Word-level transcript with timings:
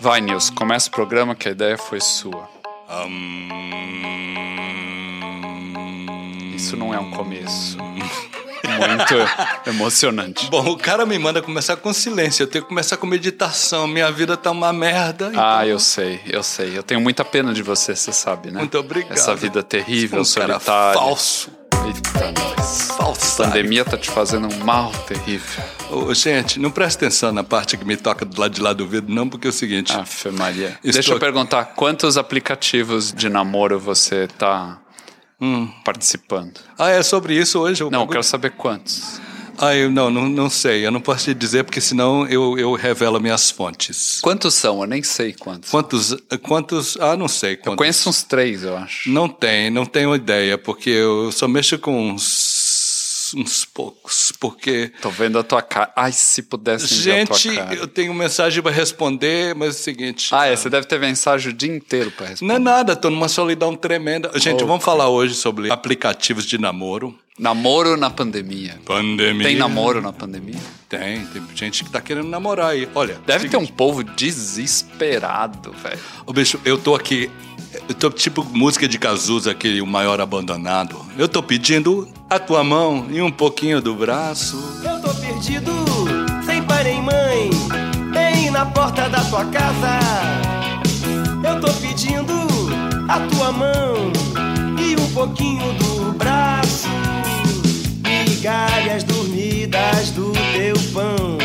Vai, 0.00 0.20
Nils, 0.20 0.48
começa 0.48 0.88
o 0.88 0.92
programa 0.92 1.34
que 1.34 1.48
a 1.48 1.50
ideia 1.50 1.76
foi 1.76 2.00
sua. 2.00 2.48
Isso 6.54 6.76
não 6.76 6.94
é 6.94 6.98
um 6.98 7.10
começo. 7.10 7.76
Muito 7.78 9.14
emocionante. 9.68 10.48
Bom, 10.50 10.70
o 10.70 10.76
cara 10.76 11.04
me 11.04 11.18
manda 11.18 11.42
começar 11.42 11.76
com 11.76 11.92
silêncio. 11.92 12.44
Eu 12.44 12.46
tenho 12.46 12.64
que 12.64 12.68
começar 12.68 12.96
com 12.96 13.06
meditação. 13.06 13.86
Minha 13.86 14.10
vida 14.12 14.36
tá 14.36 14.50
uma 14.50 14.72
merda. 14.72 15.32
Ah, 15.36 15.66
eu 15.66 15.78
sei, 15.78 16.20
eu 16.26 16.42
sei. 16.42 16.78
Eu 16.78 16.82
tenho 16.82 17.00
muita 17.00 17.24
pena 17.24 17.52
de 17.52 17.62
você, 17.62 17.96
você 17.96 18.12
sabe, 18.12 18.50
né? 18.50 18.60
Muito 18.60 18.78
obrigado. 18.78 19.12
Essa 19.12 19.34
vida 19.34 19.62
terrível, 19.62 20.20
um 20.20 20.24
solitária. 20.24 20.60
Cara 20.64 20.94
falso. 20.94 21.57
Eita, 21.88 22.32
nós. 22.32 22.92
Falso. 22.96 23.42
A 23.42 23.46
pandemia 23.46 23.84
tá 23.84 23.96
te 23.96 24.10
fazendo 24.10 24.48
um 24.52 24.64
mal 24.64 24.92
terrível. 25.06 25.64
Ô, 25.90 26.12
gente, 26.12 26.58
não 26.60 26.70
presta 26.70 27.06
atenção 27.06 27.32
na 27.32 27.42
parte 27.42 27.76
que 27.76 27.84
me 27.84 27.96
toca 27.96 28.24
do 28.24 28.38
lado 28.40 28.52
de 28.54 28.60
lá 28.60 28.72
do 28.72 28.86
vidro, 28.86 29.12
não, 29.12 29.28
porque 29.28 29.46
é 29.46 29.50
o 29.50 29.52
seguinte. 29.52 29.92
Afe 29.92 30.30
Maria. 30.30 30.68
Estou- 30.84 30.92
Deixa 30.92 31.12
eu 31.14 31.18
perguntar, 31.18 31.64
quantos 31.76 32.18
aplicativos 32.18 33.12
de 33.12 33.28
namoro 33.28 33.78
você 33.78 34.26
tá 34.26 34.78
participando? 35.84 36.60
Ah, 36.78 36.90
é 36.90 37.02
sobre 37.02 37.34
isso 37.34 37.58
hoje? 37.60 37.82
Não, 37.82 37.90
pergunto- 37.90 38.10
quero 38.12 38.22
saber 38.24 38.50
quantos. 38.50 39.20
Ah, 39.58 39.74
eu 39.74 39.90
não, 39.90 40.10
não, 40.10 40.28
não 40.28 40.48
sei. 40.48 40.86
Eu 40.86 40.90
não 40.90 41.00
posso 41.00 41.24
te 41.24 41.34
dizer, 41.34 41.64
porque 41.64 41.80
senão 41.80 42.26
eu, 42.28 42.58
eu 42.58 42.72
revelo 42.74 43.20
minhas 43.20 43.50
fontes. 43.50 44.20
Quantos 44.20 44.54
são? 44.54 44.80
Eu 44.80 44.86
nem 44.86 45.02
sei 45.02 45.32
quantos. 45.32 45.70
Quantos. 45.70 46.16
Quantos. 46.42 46.96
Ah, 47.00 47.16
não 47.16 47.28
sei. 47.28 47.56
Quantos. 47.56 47.72
Eu 47.72 47.76
conheço 47.76 48.08
uns 48.08 48.22
três, 48.22 48.62
eu 48.62 48.76
acho. 48.76 49.10
Não 49.10 49.28
tem, 49.28 49.70
não 49.70 49.84
tenho 49.84 50.14
ideia, 50.14 50.56
porque 50.56 50.90
eu 50.90 51.32
só 51.32 51.48
mexo 51.48 51.78
com 51.78 52.10
uns, 52.12 53.32
uns 53.36 53.64
poucos. 53.64 54.32
Porque. 54.38 54.92
Tô 55.02 55.10
vendo 55.10 55.38
a 55.38 55.42
tua 55.42 55.60
cara. 55.60 55.92
Ai, 55.96 56.12
se 56.12 56.42
pudesse 56.42 56.94
ver 57.02 57.10
a 57.10 57.14
Gente, 57.16 57.48
tua 57.48 57.54
cara. 57.56 57.74
eu 57.74 57.88
tenho 57.88 58.14
mensagem 58.14 58.62
para 58.62 58.72
responder, 58.72 59.54
mas 59.54 59.68
é 59.68 59.70
o 59.70 59.82
seguinte. 59.82 60.28
Ah, 60.32 60.46
é, 60.46 60.54
você 60.54 60.70
deve 60.70 60.86
ter 60.86 61.00
mensagem 61.00 61.50
o 61.50 61.54
dia 61.54 61.74
inteiro 61.74 62.10
pra 62.12 62.28
responder. 62.28 62.52
Não 62.52 62.56
é 62.56 62.58
nada, 62.58 62.94
tô 62.94 63.10
numa 63.10 63.28
solidão 63.28 63.74
tremenda. 63.74 64.30
Gente, 64.36 64.62
vamos 64.64 64.84
falar 64.84 65.08
hoje 65.08 65.34
sobre 65.34 65.70
aplicativos 65.70 66.46
de 66.46 66.58
namoro. 66.58 67.18
Namoro 67.38 67.96
na 67.96 68.10
pandemia. 68.10 68.80
Pandemia. 68.84 69.46
Tem 69.46 69.56
namoro 69.56 70.02
na 70.02 70.12
pandemia? 70.12 70.58
Tem, 70.88 71.24
tem 71.26 71.42
gente 71.54 71.84
que 71.84 71.90
tá 71.90 72.00
querendo 72.00 72.28
namorar 72.28 72.70
aí. 72.70 72.88
Olha. 72.94 73.20
Deve 73.24 73.48
ter 73.48 73.56
um 73.56 73.66
povo 73.66 74.02
desesperado, 74.02 75.72
velho. 75.72 75.98
Ô, 76.26 76.32
bicho, 76.32 76.58
eu 76.64 76.76
tô 76.76 76.96
aqui. 76.96 77.30
Eu 77.88 77.94
tô 77.94 78.10
tipo 78.10 78.42
música 78.44 78.88
de 78.88 78.98
Cazuza, 78.98 79.52
aquele 79.52 79.80
O 79.80 79.86
Maior 79.86 80.20
Abandonado. 80.20 81.00
Eu 81.16 81.28
tô 81.28 81.42
pedindo 81.42 82.08
a 82.28 82.38
tua 82.38 82.64
mão 82.64 83.06
e 83.10 83.22
um 83.22 83.30
pouquinho 83.30 83.80
do 83.80 83.94
braço. 83.94 84.56
Eu 84.82 85.00
tô 85.00 85.14
perdido, 85.20 85.72
sem 86.44 86.62
pai 86.62 86.84
nem 86.84 87.02
mãe, 87.02 87.50
bem 88.12 88.50
na 88.50 88.66
porta 88.66 89.08
da 89.08 89.22
tua 89.24 89.44
casa. 89.44 90.00
Eu 91.46 91.60
tô 91.60 91.72
pedindo 91.74 92.32
a 93.08 93.20
tua 93.28 93.52
mão 93.52 94.12
e 94.80 95.00
um 95.00 95.12
pouquinho 95.12 95.72
do 95.74 96.12
braço. 96.14 96.88
Migalhas 98.38 99.02
dormidas 99.02 100.12
do 100.12 100.32
teu 100.52 100.76
pão. 100.92 101.38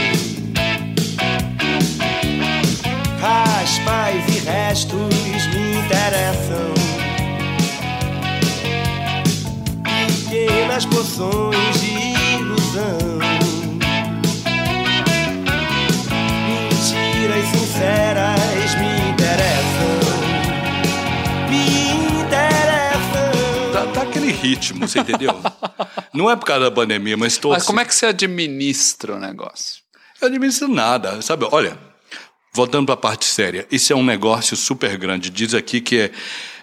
Raspas 3.19 4.23
e 4.27 4.39
restos 4.47 5.32
ritmo, 24.47 24.87
você 24.87 24.99
entendeu? 24.99 25.33
Não 26.13 26.29
é 26.29 26.35
por 26.35 26.45
causa 26.45 26.65
da 26.65 26.71
pandemia, 26.71 27.15
mas 27.15 27.37
tô. 27.37 27.49
Mas 27.49 27.65
como 27.65 27.79
é 27.79 27.85
que 27.85 27.95
você 27.95 28.05
administra 28.05 29.15
o 29.15 29.19
negócio? 29.19 29.81
Eu 30.21 30.27
administro 30.27 30.67
nada, 30.67 31.21
sabe? 31.21 31.47
Olha, 31.51 31.77
voltando 32.53 32.85
para 32.85 32.93
a 32.93 32.97
parte 32.97 33.25
séria, 33.25 33.67
isso 33.71 33.91
é 33.91 33.95
um 33.95 34.03
negócio 34.03 34.55
super 34.55 34.97
grande. 34.97 35.29
Diz 35.29 35.53
aqui 35.53 35.81
que 35.81 35.99
é, 35.99 36.11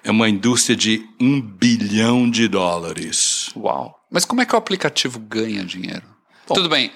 é 0.04 0.10
uma 0.10 0.28
indústria 0.28 0.76
de 0.76 1.06
um 1.20 1.41
bilhão 1.41 2.30
de 2.30 2.46
dólares. 2.48 3.50
Uau. 3.56 3.98
Mas 4.10 4.24
como 4.24 4.41
é 4.41 4.47
que 4.47 4.54
o 4.54 4.58
aplicativo 4.58 5.18
ganha 5.18 5.64
dinheiro? 5.64 6.02
Tudo 6.47 6.68
bem, 6.68 6.91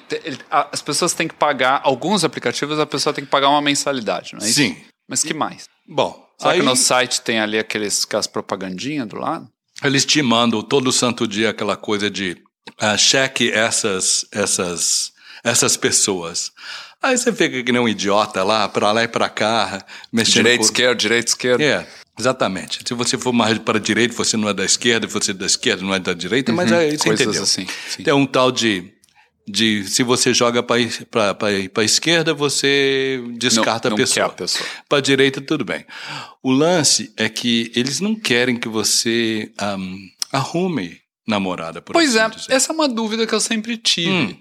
as 0.51 0.83
pessoas 0.83 1.13
têm 1.13 1.29
que 1.29 1.35
pagar, 1.35 1.81
alguns 1.85 2.25
aplicativos 2.25 2.77
a 2.81 2.87
pessoa 2.87 3.13
tem 3.15 3.25
que 3.25 3.31
pagar 3.31 3.51
uma 3.51 3.63
mensalidade, 3.63 4.33
não 4.35 4.41
é 4.41 4.49
isso? 4.49 4.55
Sim. 4.55 4.77
Mas 5.09 5.23
que 5.23 5.33
mais? 5.33 5.69
Bom, 5.87 6.25
Será 6.39 6.53
aí 6.53 6.61
que 6.61 6.67
no 6.67 6.75
site 6.75 7.21
tem 7.21 7.39
ali 7.39 7.59
aqueles, 7.59 8.05
aquelas 8.05 8.27
propagandinhas 8.27 9.07
do 9.07 9.17
lado? 9.17 9.49
Eles 9.83 10.05
te 10.05 10.23
mandam 10.23 10.63
todo 10.63 10.93
santo 10.93 11.27
dia 11.27 11.51
aquela 11.51 11.77
coisa 11.77 12.11
de 12.11 12.37
ah, 12.79 12.97
cheque 12.97 13.51
essas, 13.51 14.25
essas, 14.33 15.13
essas 15.43 15.77
pessoas. 15.77 16.53
Aí 17.03 17.19
você 17.19 17.33
fica 17.33 17.63
que 17.63 17.71
nem 17.71 17.81
um 17.83 17.89
idiota 17.89 18.43
lá, 18.43 18.67
para 18.69 18.91
lá 18.93 19.03
e 19.05 19.09
para 19.09 19.29
cá, 19.29 19.85
mexendo 20.11 20.37
Direita, 20.45 20.59
com- 20.59 20.65
esquerda, 20.65 20.95
direita, 20.95 21.29
esquerda. 21.31 21.63
É, 21.63 21.87
exatamente. 22.19 22.79
Se 22.87 22.95
você 22.95 23.19
for 23.19 23.33
mais 23.33 23.59
para 23.59 23.77
a 23.77 23.81
direita, 23.81 24.15
você 24.15 24.39
não 24.39 24.49
é 24.49 24.55
da 24.55 24.65
esquerda, 24.65 25.07
se 25.07 25.13
você 25.13 25.33
é 25.33 25.35
da 25.35 25.45
esquerda, 25.45 25.83
não 25.83 25.95
é 25.95 25.99
da 25.99 26.15
direita, 26.15 26.51
mas 26.53 26.73
aí 26.73 26.93
você 26.93 26.95
Uhum. 26.95 26.99
coisas 27.17 27.21
entendeu. 27.27 27.43
assim, 27.43 27.67
sim. 27.91 28.03
Tem 28.03 28.15
um 28.15 28.25
tal 28.25 28.51
de, 28.51 28.91
de 29.47 29.85
se 29.85 30.03
você 30.03 30.33
joga 30.33 30.63
para 30.63 30.77
a 30.77 31.85
esquerda, 31.85 32.33
você 32.33 33.23
descarta 33.39 33.89
Não- 33.91 33.97
a 33.97 33.99
não 33.99 34.05
pessoa. 34.05 34.27
quer 34.29 34.33
a 34.33 34.35
pessoa. 34.37 34.69
Para 34.89 34.99
a 34.99 35.03
direita, 35.03 35.41
tudo 35.41 35.65
bem. 35.65 35.85
O 36.43 36.51
lance 36.51 37.13
é 37.17 37.29
que 37.29 37.71
eles 37.75 38.01
não 38.01 38.15
querem 38.15 38.57
que 38.57 38.69
você 38.69 39.53
ahm, 39.59 39.97
arrume 40.33 40.99
namorada, 41.27 41.81
por 41.83 41.93
Pois 41.93 42.17
é, 42.17 42.23
assim 42.23 42.37
dizer. 42.37 42.53
essa 42.53 42.73
é 42.73 42.75
uma 42.75 42.89
dúvida 42.89 43.27
que 43.27 43.35
eu 43.35 43.41
sempre 43.41 43.77
tive. 43.77 44.11
Hum. 44.11 44.37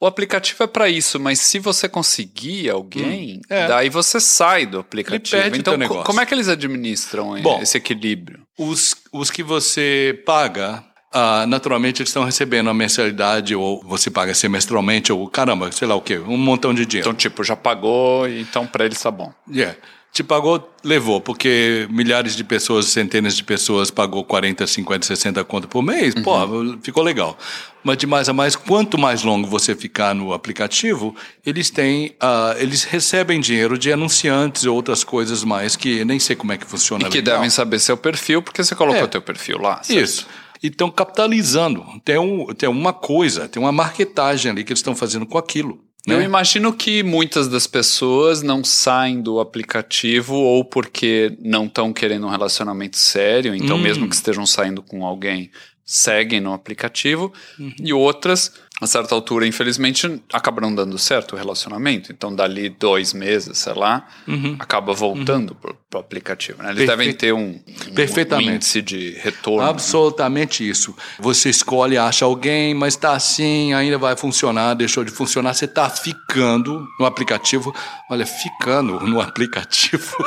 O 0.00 0.06
aplicativo 0.06 0.62
é 0.64 0.66
para 0.66 0.88
isso, 0.88 1.18
mas 1.18 1.38
se 1.38 1.58
você 1.58 1.88
conseguir 1.88 2.68
alguém, 2.68 3.40
É. 3.48 3.68
daí 3.68 3.88
você 3.88 4.20
sai 4.20 4.66
do 4.66 4.78
aplicativo. 4.80 5.56
Então, 5.56 5.74
co- 5.74 5.78
negócio. 5.78 6.04
como 6.04 6.20
é 6.20 6.26
que 6.26 6.34
eles 6.34 6.48
administram 6.48 7.40
Bom, 7.40 7.62
esse 7.62 7.78
equilíbrio? 7.78 8.40
Os, 8.58 8.94
os 9.12 9.30
que 9.30 9.42
você 9.42 10.20
paga, 10.26 10.84
ah, 11.14 11.46
naturalmente 11.46 12.02
eles 12.02 12.10
estão 12.10 12.24
recebendo 12.24 12.68
a 12.68 12.74
mensalidade, 12.74 13.54
ou 13.54 13.80
você 13.84 14.10
paga 14.10 14.34
semestralmente, 14.34 15.12
ou 15.12 15.26
caramba, 15.28 15.70
sei 15.72 15.88
lá 15.88 15.94
o 15.94 16.00
quê, 16.00 16.18
um 16.18 16.36
montão 16.36 16.74
de 16.74 16.84
dinheiro. 16.84 17.08
Então, 17.08 17.16
tipo, 17.16 17.42
já 17.44 17.56
pagou, 17.56 18.28
então 18.28 18.66
para 18.66 18.84
eles 18.84 19.00
tá 19.00 19.10
bom. 19.10 19.32
Yeah. 19.50 19.76
Te 20.12 20.22
pagou, 20.22 20.72
levou, 20.84 21.20
porque 21.20 21.88
milhares 21.90 22.36
de 22.36 22.44
pessoas, 22.44 22.86
centenas 22.86 23.36
de 23.36 23.42
pessoas 23.42 23.90
pagou 23.90 24.22
40, 24.22 24.64
50, 24.64 25.06
60 25.06 25.42
conto 25.42 25.66
por 25.66 25.82
mês, 25.82 26.14
pô, 26.22 26.34
ficou 26.82 27.02
legal. 27.02 27.36
Mas 27.82 27.96
de 27.98 28.06
mais 28.06 28.28
a 28.28 28.32
mais, 28.32 28.54
quanto 28.54 28.96
mais 28.96 29.24
longo 29.24 29.48
você 29.48 29.74
ficar 29.74 30.14
no 30.14 30.32
aplicativo, 30.32 31.16
eles 31.44 31.68
têm, 31.68 32.14
ah, 32.20 32.54
eles 32.58 32.84
recebem 32.84 33.40
dinheiro 33.40 33.76
de 33.76 33.92
anunciantes 33.92 34.64
ou 34.66 34.76
outras 34.76 35.02
coisas 35.02 35.42
mais 35.42 35.74
que 35.74 36.04
nem 36.04 36.20
sei 36.20 36.36
como 36.36 36.52
é 36.52 36.58
que 36.58 36.64
funciona. 36.64 37.08
E 37.08 37.10
que 37.10 37.18
legal. 37.18 37.34
devem 37.38 37.50
saber 37.50 37.80
seu 37.80 37.96
perfil, 37.96 38.40
porque 38.40 38.62
você 38.62 38.74
colocou 38.76 39.00
É. 39.00 39.04
o 39.04 39.08
teu 39.08 39.20
perfil 39.20 39.58
lá. 39.58 39.82
certo? 39.82 40.00
Isso. 40.00 40.26
E 40.64 40.68
estão 40.68 40.90
capitalizando. 40.90 41.84
Tem, 42.02 42.16
um, 42.18 42.46
tem 42.54 42.66
uma 42.68 42.94
coisa, 42.94 43.46
tem 43.46 43.62
uma 43.62 43.70
marketagem 43.70 44.50
ali 44.50 44.64
que 44.64 44.72
eles 44.72 44.78
estão 44.78 44.96
fazendo 44.96 45.26
com 45.26 45.36
aquilo. 45.36 45.78
Eu 46.06 46.18
Né? 46.18 46.24
imagino 46.24 46.72
que 46.72 47.02
muitas 47.02 47.48
das 47.48 47.66
pessoas 47.66 48.42
não 48.42 48.64
saem 48.64 49.20
do 49.20 49.40
aplicativo 49.40 50.34
ou 50.34 50.64
porque 50.64 51.36
não 51.40 51.66
estão 51.66 51.92
querendo 51.92 52.26
um 52.26 52.30
relacionamento 52.30 52.96
sério, 52.96 53.54
então 53.54 53.76
Hum. 53.76 53.80
mesmo 53.82 54.08
que 54.08 54.14
estejam 54.14 54.46
saindo 54.46 54.82
com 54.82 55.04
alguém, 55.04 55.50
seguem 55.86 56.40
no 56.40 56.52
aplicativo, 56.54 57.30
Uhum. 57.58 57.72
e 57.82 57.92
outras, 57.92 58.52
a 58.80 58.86
certa 58.86 59.14
altura, 59.14 59.46
infelizmente, 59.46 60.20
acabam 60.32 60.62
não 60.62 60.74
dando 60.74 60.98
certo 60.98 61.34
o 61.34 61.36
relacionamento. 61.36 62.10
Então, 62.10 62.34
dali 62.34 62.70
dois 62.70 63.12
meses, 63.12 63.58
sei 63.58 63.74
lá, 63.74 64.06
acaba 64.58 64.92
voltando 64.94 65.54
pro, 65.54 65.76
pro 65.90 66.00
aplicativo. 66.00 66.62
Né? 66.62 66.70
Eles 66.70 66.80
Uhum. 66.80 66.86
Perfeito. 66.86 66.98
devem 66.98 67.14
ter 67.14 67.32
um- 67.34 67.60
Perfeitamente. 67.94 68.50
um 68.50 68.54
índice 68.56 68.82
de 68.82 69.10
retorno. 69.22 69.62
né? 69.62 69.68
Absolutamente 69.70 70.68
isso. 70.68 70.94
Você 71.18 71.50
escolhe, 71.50 71.96
acha 71.98 72.24
alguém, 72.24 72.74
mas 72.74 72.94
está 72.94 73.12
assim, 73.12 73.72
ainda 73.74 73.98
vai 73.98 74.16
funcionar, 74.16 74.74
deixou 74.74 75.04
de 75.04 75.10
funcionar, 75.10 75.54
você 75.54 75.64
está 75.66 75.88
ficando 75.88 76.86
no 76.98 77.06
aplicativo. 77.06 77.74
Olha, 78.10 78.26
ficando 78.26 79.00
no 79.00 79.20
aplicativo. 79.22 80.16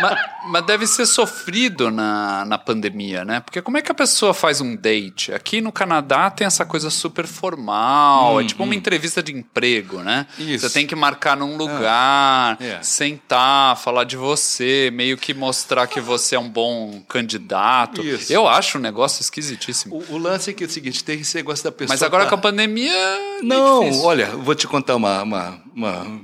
mas, 0.00 0.18
mas 0.46 0.66
deve 0.66 0.86
ser 0.86 1.06
sofrido 1.06 1.90
na, 1.90 2.44
na 2.44 2.58
pandemia, 2.58 3.24
né? 3.24 3.40
Porque 3.40 3.60
como 3.62 3.76
é 3.78 3.82
que 3.82 3.90
a 3.90 3.94
pessoa 3.94 4.32
faz 4.34 4.60
um 4.60 4.76
date? 4.76 5.32
Aqui 5.32 5.60
no 5.60 5.72
Canadá 5.72 6.30
tem 6.30 6.46
essa 6.46 6.64
coisa 6.64 6.90
super 6.90 7.26
formal, 7.26 8.36
Hum, 8.36 8.40
é 8.40 8.44
tipo 8.44 8.62
uma 8.62 8.74
entrevista 8.74 9.22
de 9.22 9.32
emprego, 9.32 9.98
né? 10.02 10.26
Isso. 10.38 10.68
Você 10.68 10.74
tem 10.74 10.86
que 10.86 10.94
marcar 10.94 11.36
num 11.36 11.56
lugar, 11.56 12.56
É. 12.60 12.78
sentar, 12.82 13.76
falar 13.76 14.04
de 14.04 14.16
você, 14.16 14.90
meio 14.92 15.16
que 15.16 15.29
mostrar 15.34 15.86
que 15.86 16.00
você 16.00 16.34
é 16.34 16.38
um 16.38 16.48
bom 16.48 17.02
candidato. 17.08 18.02
Isso. 18.04 18.32
Eu 18.32 18.46
acho 18.48 18.78
um 18.78 18.80
negócio 18.80 19.20
esquisitíssimo. 19.22 19.96
O, 20.08 20.14
o 20.14 20.18
lance 20.18 20.50
é 20.50 20.52
que 20.52 20.64
é 20.64 20.66
o 20.66 20.70
seguinte, 20.70 21.02
tem 21.02 21.20
esse 21.20 21.36
negócio 21.36 21.64
da 21.64 21.72
pessoa... 21.72 21.94
Mas 21.94 22.02
agora 22.02 22.24
tá- 22.24 22.30
com 22.30 22.36
a 22.36 22.38
pandemia. 22.38 22.92
é 22.92 23.42
Não, 23.42 24.02
olha, 24.02 24.28
vou 24.28 24.54
te 24.54 24.66
contar 24.66 24.96
uma, 24.96 25.22
uma, 25.22 25.62
uma 25.74 26.20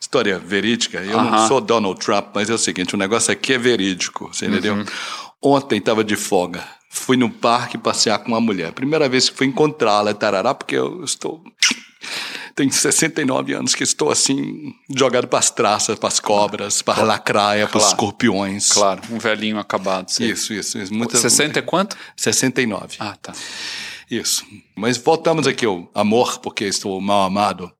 história 0.00 0.38
verídica. 0.38 0.98
Eu 0.98 1.16
não 1.22 1.28
Aham. 1.28 1.48
sou 1.48 1.60
Donald 1.60 1.98
Trump, 2.00 2.28
mas 2.34 2.50
é 2.50 2.54
o 2.54 2.58
seguinte, 2.58 2.94
o 2.94 2.98
negócio 2.98 3.32
aqui 3.32 3.52
é 3.54 3.58
verídico, 3.58 4.30
você 4.32 4.46
entendeu? 4.46 4.74
Uhum. 4.74 4.84
Ontem 5.42 5.78
estava 5.78 6.02
de 6.02 6.16
folga, 6.16 6.66
fui 6.90 7.16
no 7.16 7.30
parque 7.30 7.78
passear 7.78 8.18
com 8.18 8.28
uma 8.28 8.40
mulher. 8.40 8.72
Primeira 8.72 9.08
vez 9.08 9.28
que 9.30 9.36
fui 9.36 9.46
encontrá-la, 9.46 10.12
tarará, 10.14 10.54
porque 10.54 10.76
eu 10.76 11.04
estou... 11.04 11.42
Tenho 12.58 12.72
69 12.72 13.52
anos 13.52 13.72
que 13.72 13.84
estou 13.84 14.10
assim, 14.10 14.74
jogado 14.92 15.28
para 15.28 15.38
as 15.38 15.48
traças, 15.48 15.96
para 15.96 16.08
as 16.08 16.18
cobras, 16.18 16.82
para 16.82 17.02
a 17.02 17.04
lacraia, 17.04 17.68
para 17.68 17.76
os 17.78 17.84
Claro. 17.84 17.94
escorpiões. 17.94 18.72
Claro, 18.72 19.00
um 19.12 19.18
velhinho 19.20 19.60
acabado. 19.60 20.08
sei. 20.10 20.32
Isso, 20.32 20.52
isso. 20.52 20.76
isso. 20.76 20.92
Muita, 20.92 21.16
60 21.16 21.60
e 21.60 21.62
quanto? 21.62 21.96
69. 22.16 22.96
Ah, 22.98 23.14
tá. 23.22 23.32
Isso. 24.10 24.44
Mas 24.76 24.96
voltamos 24.96 25.46
aqui 25.46 25.64
ao 25.64 25.88
amor, 25.94 26.40
porque 26.40 26.64
estou 26.64 27.00
mal 27.00 27.22
amado. 27.22 27.70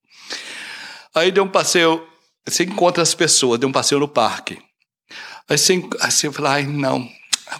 Aí 1.12 1.32
deu 1.32 1.42
um 1.42 1.48
passeio, 1.48 2.06
você 2.46 2.62
encontra 2.62 3.02
as 3.02 3.14
pessoas, 3.16 3.58
deu 3.58 3.68
um 3.68 3.72
passeio 3.72 3.98
no 3.98 4.06
parque. 4.06 4.58
Aí 5.48 5.58
você, 5.58 5.72
aí 6.00 6.10
você 6.12 6.30
fala, 6.30 6.52
ai 6.52 6.62
não, 6.66 7.04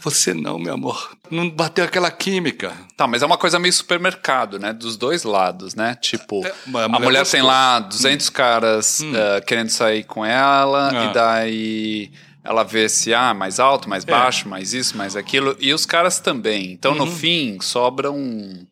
você 0.02 0.34
não, 0.34 0.58
meu 0.58 0.74
amor. 0.74 1.16
Não 1.30 1.48
bateu 1.50 1.84
aquela 1.84 2.10
química. 2.10 2.72
Tá, 2.96 3.06
mas 3.06 3.22
é 3.22 3.26
uma 3.26 3.38
coisa 3.38 3.58
meio 3.58 3.72
supermercado, 3.72 4.58
né? 4.58 4.72
Dos 4.72 4.96
dois 4.96 5.22
lados, 5.24 5.74
né? 5.74 5.96
Tipo, 6.00 6.44
É, 6.46 6.50
a 6.50 6.84
a 6.84 6.88
mulher 6.88 7.00
mulher, 7.04 7.26
tem 7.26 7.42
lá 7.42 7.80
200 7.80 8.28
caras 8.28 9.00
eh, 9.02 9.40
querendo 9.46 9.70
sair 9.70 10.04
com 10.04 10.24
ela, 10.24 10.90
Ah. 10.92 11.04
e 11.04 11.12
daí 11.14 12.12
ela 12.44 12.62
vê 12.64 12.88
se, 12.88 13.12
ah, 13.12 13.34
mais 13.34 13.58
alto, 13.60 13.88
mais 13.88 14.04
baixo, 14.04 14.48
mais 14.48 14.72
isso, 14.72 14.96
mais 14.96 15.16
aquilo, 15.16 15.56
e 15.60 15.72
os 15.74 15.84
caras 15.84 16.18
também. 16.18 16.72
Então, 16.72 16.94
no 16.94 17.06
fim, 17.06 17.58
sobra 17.60 18.10
um, 18.10 18.66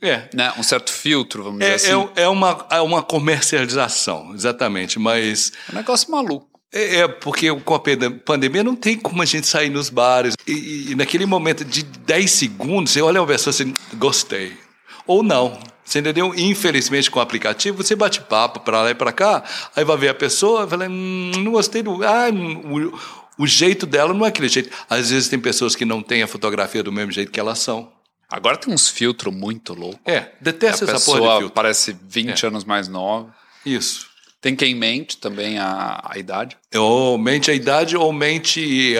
É. 0.00 0.28
né, 0.34 0.52
um 0.58 0.62
certo 0.62 0.92
filtro, 0.92 1.42
vamos 1.44 1.60
É, 1.62 1.74
dizer 1.76 1.92
assim. 1.94 2.08
é, 2.16 2.22
é 2.22 2.28
uma, 2.28 2.66
é 2.70 2.80
uma 2.80 3.02
comercialização, 3.02 4.32
exatamente, 4.34 4.98
mas 4.98 5.52
É 5.68 5.72
um 5.72 5.76
negócio 5.76 6.10
maluco. 6.10 6.51
É, 6.72 7.00
é, 7.00 7.08
porque 7.08 7.54
com 7.60 7.74
a 7.74 7.78
pande- 7.80 8.10
pandemia 8.10 8.64
não 8.64 8.74
tem 8.74 8.96
como 8.98 9.20
a 9.22 9.24
gente 9.26 9.46
sair 9.46 9.68
nos 9.70 9.90
bares. 9.90 10.34
E, 10.46 10.92
e- 10.92 10.94
naquele 10.94 11.26
momento 11.26 11.64
de 11.64 11.82
10 11.82 12.30
segundos, 12.30 12.92
você 12.92 13.02
olha 13.02 13.20
uma 13.20 13.26
pessoa 13.26 13.50
assim, 13.52 13.74
gostei. 13.94 14.56
Ou 15.06 15.22
não. 15.22 15.58
Você 15.84 15.98
entendeu? 15.98 16.32
Infelizmente, 16.34 17.10
com 17.10 17.18
o 17.18 17.22
aplicativo, 17.22 17.82
você 17.82 17.94
bate 17.94 18.20
papo 18.22 18.60
para 18.60 18.82
lá 18.82 18.90
e 18.90 18.94
para 18.94 19.12
cá, 19.12 19.42
aí 19.76 19.84
vai 19.84 19.96
ver 19.96 20.08
a 20.08 20.14
pessoa 20.14 20.66
fala, 20.66 20.86
hum, 20.88 21.32
não 21.38 21.52
gostei 21.52 21.82
do. 21.82 22.02
Ah, 22.04 22.28
o, 22.30 23.42
o 23.42 23.46
jeito 23.46 23.84
dela 23.84 24.14
não 24.14 24.24
é 24.24 24.28
aquele 24.28 24.48
jeito. 24.48 24.70
Às 24.88 25.10
vezes 25.10 25.28
tem 25.28 25.38
pessoas 25.38 25.74
que 25.76 25.84
não 25.84 26.00
têm 26.00 26.22
a 26.22 26.26
fotografia 26.28 26.82
do 26.82 26.92
mesmo 26.92 27.10
jeito 27.12 27.30
que 27.32 27.40
elas 27.40 27.58
são. 27.58 27.92
Agora 28.30 28.56
tem 28.56 28.72
uns 28.72 28.88
filtros 28.88 29.34
muito 29.34 29.74
loucos. 29.74 30.00
É, 30.06 30.30
detesta 30.40 30.84
essa 30.84 30.92
porra 31.04 31.18
de 31.18 31.22
pessoa 31.24 31.38
filtro. 31.40 31.54
parece 31.54 31.96
20 32.08 32.46
anos 32.46 32.64
mais 32.64 32.88
nova. 32.88 33.34
Isso. 33.66 34.06
Tem 34.42 34.54
quem 34.56 34.74
mente 34.74 35.16
também 35.18 35.56
a, 35.58 36.02
a 36.04 36.18
idade. 36.18 36.56
Ou 36.74 37.16
mente 37.16 37.48
a 37.50 37.54
idade 37.54 37.96
ou 37.96 38.12
mente 38.12 38.96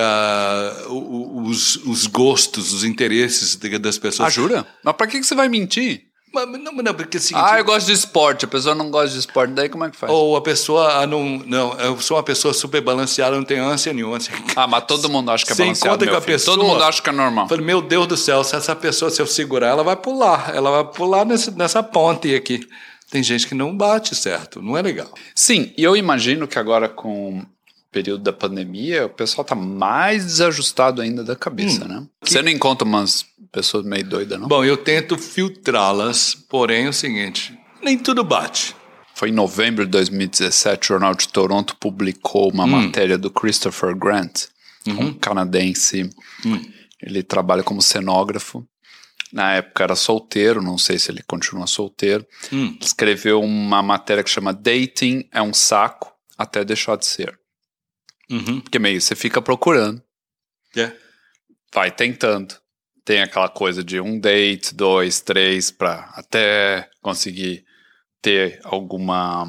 o- 0.89 1.43
os, 1.47 1.77
os 1.85 2.07
gostos, 2.07 2.73
os 2.73 2.85
interesses 2.85 3.57
das 3.57 3.99
pessoas. 3.99 4.29
Ah, 4.29 4.31
jura? 4.31 4.67
Mas 4.85 4.95
pra 4.97 5.07
que, 5.07 5.19
que 5.19 5.27
você 5.27 5.35
vai 5.35 5.49
mentir? 5.49 6.05
Mas, 6.35 6.47
não, 6.49 6.73
não, 6.73 6.95
porque 6.95 7.19
é 7.19 7.21
o 7.21 7.23
seguinte, 7.23 7.45
Ah, 7.47 7.59
eu 7.59 7.65
gosto 7.65 7.87
de 7.89 7.93
esporte. 7.93 8.47
A 8.47 8.49
pessoa 8.49 8.75
não 8.75 8.91
gosta 8.91 9.11
de 9.11 9.19
esporte. 9.19 9.53
Daí 9.53 9.69
como 9.69 9.85
é 9.85 9.91
que 9.91 9.97
faz? 9.99 10.11
Ou 10.11 10.35
a 10.35 10.41
pessoa 10.41 11.03
ah, 11.03 11.07
não. 11.07 11.43
Não, 11.45 11.75
eu 11.79 12.01
sou 12.01 12.17
uma 12.17 12.23
pessoa 12.23 12.55
super 12.55 12.81
balanceada, 12.81 13.37
não 13.37 13.45
tenho 13.45 13.65
ânsia 13.67 13.93
nenhuma. 13.93 14.19
Você- 14.19 14.31
Ah, 14.57 14.67
mas 14.67 14.85
todo 14.87 15.11
mundo 15.11 15.31
acha 15.31 15.45
que 15.45 15.53
é 15.53 15.55
Você 15.55 15.63
balanceado, 15.65 16.05
meu 16.05 16.15
com 16.15 16.19
a 16.19 16.21
filho. 16.23 16.33
pessoa- 16.35 16.57
Todo 16.57 16.67
mundo 16.67 16.83
acha 16.85 17.03
que 17.03 17.11
é 17.11 17.13
normal. 17.13 17.49
Falei, 17.49 17.65
meu 17.67 17.83
Deus 17.83 18.07
do 18.07 18.17
céu, 18.17 18.43
se 18.45 18.57
essa 18.57 18.75
pessoa, 18.75 19.11
se 19.11 19.21
eu 19.21 19.27
segurar, 19.27 19.67
ela 19.69 19.83
vai 19.85 19.97
pular. 19.97 20.53
Ela 20.55 20.71
vai 20.71 20.85
pular 20.85 21.27
nesse, 21.27 21.51
nessa 21.51 21.83
ponte 21.83 22.35
aqui. 22.35 22.67
Tem 23.13 23.23
gente 23.23 23.47
que 23.47 23.55
não 23.55 23.77
bate 23.77 24.15
certo, 24.15 24.63
não 24.63 24.75
é 24.75 24.81
legal. 24.81 25.13
Sim, 25.35 25.71
e 25.77 25.85
eu 25.85 25.95
imagino 25.95 26.49
que 26.49 26.59
agora 26.59 26.89
com 26.89 27.41
o 27.41 27.47
período 27.93 28.25
da 28.25 28.33
pandemia, 28.33 29.05
o 29.05 29.11
pessoal 29.11 29.45
tá 29.45 29.55
mais 29.55 30.25
desajustado 30.25 31.03
ainda 31.03 31.23
da 31.23 31.37
cabeça, 31.37 31.87
né? 31.87 32.07
Você 32.25 32.41
não 32.41 32.51
encontra 32.51 32.89
umas 32.89 33.27
pessoas 33.53 33.85
meio 33.85 34.03
doidas, 34.03 34.41
não? 34.41 34.49
Bom, 34.49 34.65
eu 34.65 34.79
tento 34.79 35.19
filtrá-las, 35.19 36.35
porém 36.49 36.87
é 36.87 36.89
o 36.89 36.93
seguinte: 36.93 37.55
nem 37.83 37.99
tudo 37.99 38.25
bate. 38.25 38.75
Foi 39.15 39.29
em 39.29 39.33
novembro 39.33 39.85
de 39.85 39.91
2017, 39.91 40.87
o 40.87 40.89
Jornal 40.95 41.15
de 41.15 41.29
Toronto 41.29 41.77
publicou 41.77 42.51
uma 42.51 42.67
matéria 42.67 43.19
do 43.19 43.31
Christopher 43.31 43.95
Grant, 43.95 44.47
um 44.89 45.13
canadense. 45.13 46.09
Ele 46.99 47.23
trabalha 47.23 47.63
como 47.63 47.83
cenógrafo. 47.83 48.67
Na 49.33 49.55
época 49.55 49.83
era 49.85 49.97
solteiro, 49.97 50.61
não 50.63 50.77
sei 50.77 50.99
se 50.99 51.11
ele 51.11 51.23
continua 51.23 51.67
solteiro. 51.67 52.27
Escreveu 52.81 53.41
uma 53.41 53.83
matéria 53.83 54.23
que 54.23 54.29
chama 54.31 54.53
Dating 54.53 55.27
é 55.33 55.41
um 55.41 55.55
saco 55.55 56.13
até 56.37 56.65
deixar 56.65 56.97
de 56.97 57.07
ser. 57.07 57.39
Uhum. 58.31 58.61
Porque 58.61 58.79
meio 58.79 59.01
você 59.01 59.15
fica 59.15 59.41
procurando, 59.41 60.03
É. 60.77 60.93
vai 61.75 61.91
tentando. 61.91 62.55
Tem 63.05 63.21
aquela 63.23 63.49
coisa 63.49 63.83
de 63.83 64.01
um 64.01 64.19
date, 64.21 64.75
dois, 64.75 65.21
três, 65.21 65.71
pra 65.71 66.11
até 66.15 66.89
conseguir 67.01 67.65
ter 68.21 68.61
alguma 68.63 69.45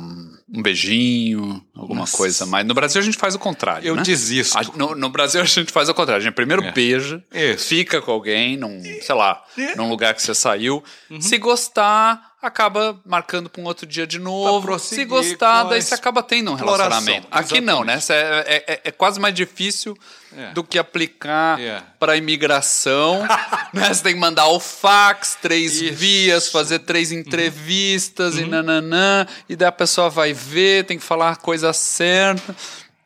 um 0.53 0.61
beijinho, 0.61 1.65
alguma 1.75 2.01
Nossa. 2.01 2.15
coisa 2.15 2.45
mais. 2.45 2.65
No 2.65 2.73
Brasil 2.73 3.01
a 3.01 3.03
gente 3.03 3.17
faz 3.17 3.33
o 3.33 3.39
contrário. 3.39 3.87
Eu 3.87 3.95
né? 3.95 4.03
desisto. 4.03 4.57
A- 4.57 4.63
no, 4.75 4.93
no 4.95 5.09
Brasil 5.09 5.41
a 5.41 5.45
gente 5.45 5.71
faz 5.71 5.89
o 5.89 5.93
contrário. 5.93 6.21
A 6.21 6.23
gente 6.23 6.33
primeiro 6.35 6.63
É. 6.63 6.71
beija, 6.71 7.23
Isso. 7.33 7.67
fica 7.67 8.01
com 8.01 8.11
alguém, 8.11 8.55
num, 8.55 8.81
sei 9.01 9.15
lá, 9.15 9.43
num 9.75 9.89
lugar 9.89 10.13
que 10.13 10.21
você 10.21 10.35
saiu. 10.35 10.83
Uhum. 11.09 11.19
Se 11.19 11.37
gostar, 11.39 12.32
acaba 12.43 12.99
marcando 13.05 13.49
para 13.49 13.61
um 13.61 13.65
outro 13.65 13.85
dia 13.87 14.05
de 14.05 14.19
novo. 14.19 14.77
Se 14.77 15.05
gostar, 15.05 15.63
daí 15.63 15.81
você 15.81 15.93
acaba 15.93 16.21
tendo 16.21 16.51
um 16.51 16.55
relacionamento. 16.55 17.25
Aqui 17.31 17.61
não, 17.61 17.83
né? 17.83 17.99
Cê 17.99 18.13
É, 18.13 18.63
é- 18.67 18.81
é 18.85 18.91
quase 18.91 19.19
mais 19.19 19.33
difícil 19.33 19.97
É. 20.37 20.51
do 20.51 20.63
que 20.63 20.77
aplicar 20.77 21.59
É. 21.59 21.81
para 21.97 22.17
imigração. 22.17 23.21
né? 23.73 23.93
Você 23.93 24.03
tem 24.03 24.13
que 24.13 24.19
mandar 24.19 24.47
o 24.47 24.59
fax, 24.59 25.37
três 25.41 25.75
Isso. 25.75 25.85
Uhum. 25.91 25.95
vias, 25.95 26.49
fazer 26.49 26.79
três 26.79 27.11
entrevistas 27.11 28.35
e 28.37 28.43
nananã. 28.45 29.25
E 29.47 29.55
daí 29.55 29.69
a 29.69 29.71
pessoa 29.71 30.09
vai 30.09 30.33
ver, 30.33 30.85
tem 30.85 30.97
que 30.97 31.03
falar 31.05 31.31
a 31.31 31.35
coisa 31.35 31.71
certa. 31.71 32.53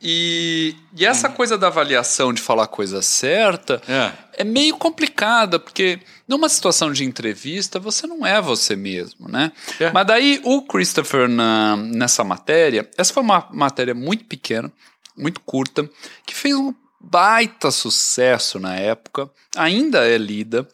E, 0.01 0.75
e 0.95 1.05
essa 1.05 1.27
coisa 1.27 1.57
da 1.57 1.67
avaliação 1.67 2.31
de 2.31 2.41
falar 2.41 2.65
a 2.65 2.67
coisa 2.67 3.01
certa 3.01 3.81
É. 3.87 4.11
é 4.41 4.43
meio 4.43 4.77
complicada, 4.77 5.59
porque 5.59 5.99
numa 6.27 6.47
situação 6.49 6.91
de 6.93 7.03
entrevista 7.03 7.79
você 7.79 8.05
não 8.05 8.25
é 8.25 8.39
você 8.39 8.75
mesmo, 8.75 9.27
né? 9.27 9.51
É. 9.79 9.91
Mas 9.91 10.05
daí 10.05 10.39
o 10.43 10.61
Christopher, 10.61 11.27
na- 11.27 11.75
nessa 11.77 12.23
matéria, 12.23 12.87
essa 12.97 13.11
foi 13.13 13.23
uma 13.23 13.47
matéria 13.51 13.95
muito 13.95 14.25
pequena, 14.25 14.71
muito 15.17 15.41
curta, 15.41 15.89
que 16.25 16.35
fez 16.35 16.53
um 16.55 16.73
baita 17.01 17.71
sucesso 17.71 18.59
na 18.59 18.75
época, 18.75 19.29
ainda 19.55 20.05
é 20.07 20.17
lida. 20.17 20.67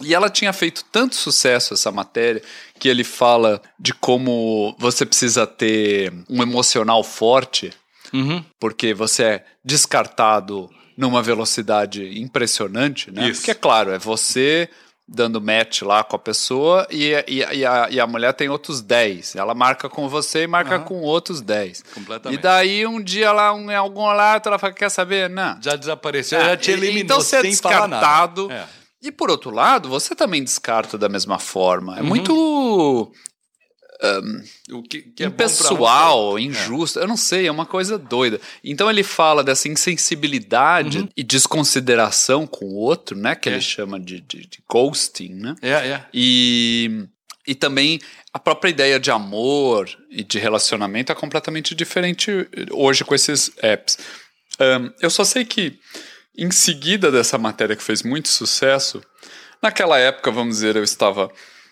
E 0.00 0.14
ela 0.14 0.30
tinha 0.30 0.52
feito 0.52 0.84
tanto 0.92 1.16
sucesso 1.16 1.74
essa 1.74 1.90
matéria 1.90 2.40
que 2.78 2.88
ele 2.88 3.02
fala 3.02 3.60
de 3.80 3.92
como 3.92 4.76
você 4.78 5.04
precisa 5.04 5.44
ter 5.44 6.12
um 6.30 6.40
emocional 6.40 7.02
forte 7.02 7.72
Uhum. 8.12 8.44
porque 8.58 8.92
você 8.94 9.22
é 9.22 9.44
descartado 9.64 10.68
numa 10.96 11.22
velocidade 11.22 12.20
impressionante, 12.20 13.10
né? 13.10 13.28
Isso. 13.28 13.40
Porque, 13.40 13.50
é 13.52 13.54
claro, 13.54 13.90
é 13.92 13.98
você 13.98 14.68
dando 15.10 15.40
match 15.40 15.82
lá 15.82 16.04
com 16.04 16.16
a 16.16 16.18
pessoa 16.18 16.86
e, 16.90 17.12
e, 17.26 17.38
e 17.38 17.64
a, 17.64 17.88
e 17.90 17.98
a 17.98 18.06
mulher 18.06 18.34
tem 18.34 18.48
outros 18.50 18.82
10. 18.82 19.36
Ela 19.36 19.54
marca 19.54 19.88
com 19.88 20.06
você 20.08 20.42
e 20.42 20.46
marca 20.46 20.78
com 20.80 21.00
outros 21.00 21.40
10. 21.40 21.82
Completamente. 21.94 22.38
E 22.38 22.42
daí, 22.42 22.86
um 22.86 23.00
dia 23.02 23.32
lá, 23.32 23.54
um, 23.54 23.70
em 23.70 23.74
algum 23.74 24.04
lado, 24.06 24.48
ela 24.48 24.58
fala, 24.58 24.72
quer 24.74 24.90
saber? 24.90 25.30
Não. 25.30 25.56
Já 25.62 25.76
desapareceu, 25.76 26.38
Ah, 26.38 26.44
já 26.50 26.56
te 26.58 26.70
e- 26.70 26.74
eliminou 26.74 27.02
Então 27.04 27.20
você 27.22 27.36
é 27.36 27.42
descartado. 27.42 28.50
É. 28.52 28.66
E 29.00 29.10
por 29.12 29.30
outro 29.30 29.50
lado, 29.50 29.88
você 29.88 30.14
também 30.14 30.42
descarta 30.44 30.98
da 30.98 31.08
mesma 31.08 31.38
forma. 31.38 31.92
Uhum. 31.92 31.98
É 31.98 32.02
muito 32.02 33.12
O 34.70 34.82
que, 34.82 35.02
que 35.02 35.24
é 35.24 35.26
impessoal, 35.26 36.32
você. 36.32 36.42
injusto, 36.42 36.98
eu 36.98 37.08
não 37.08 37.16
sei, 37.16 37.46
é 37.46 37.50
uma 37.50 37.66
coisa 37.66 37.98
doida. 37.98 38.40
Então 38.62 38.88
ele 38.88 39.02
fala 39.02 39.42
dessa 39.42 39.68
insensibilidade 39.68 41.08
e 41.16 41.22
desconsideração 41.22 42.46
com 42.46 42.66
o 42.66 42.74
outro, 42.76 43.16
né? 43.16 43.34
Que 43.34 43.48
Uhum. 43.48 43.54
É. 43.54 43.56
ele 43.58 43.64
chama 43.64 43.98
de, 44.00 44.20
de, 44.20 44.46
de 44.46 44.58
ghosting, 44.70 45.34
né? 45.34 45.54
É, 45.62 45.70
é. 45.70 46.04
E, 46.14 47.06
e 47.46 47.54
também 47.54 47.98
a 48.32 48.38
própria 48.38 48.70
ideia 48.70 49.00
de 49.00 49.10
amor 49.10 49.88
e 50.10 50.22
de 50.22 50.38
relacionamento 50.38 51.10
é 51.10 51.14
completamente 51.14 51.74
diferente 51.74 52.30
hoje 52.70 53.04
com 53.04 53.14
esses 53.14 53.50
apps. 53.62 53.98
Ahn, 54.60 54.90
eu 55.00 55.10
só 55.10 55.24
sei 55.24 55.44
que 55.44 55.78
em 56.36 56.50
seguida 56.50 57.10
dessa 57.10 57.36
matéria 57.36 57.74
que 57.74 57.82
fez 57.82 58.02
muito 58.02 58.28
sucesso, 58.28 59.02
Naquela 59.60 59.98
época, 59.98 60.30
vamos 60.30 60.54
dizer, 60.56 60.76
eu 60.76 60.84
estava 60.84 61.28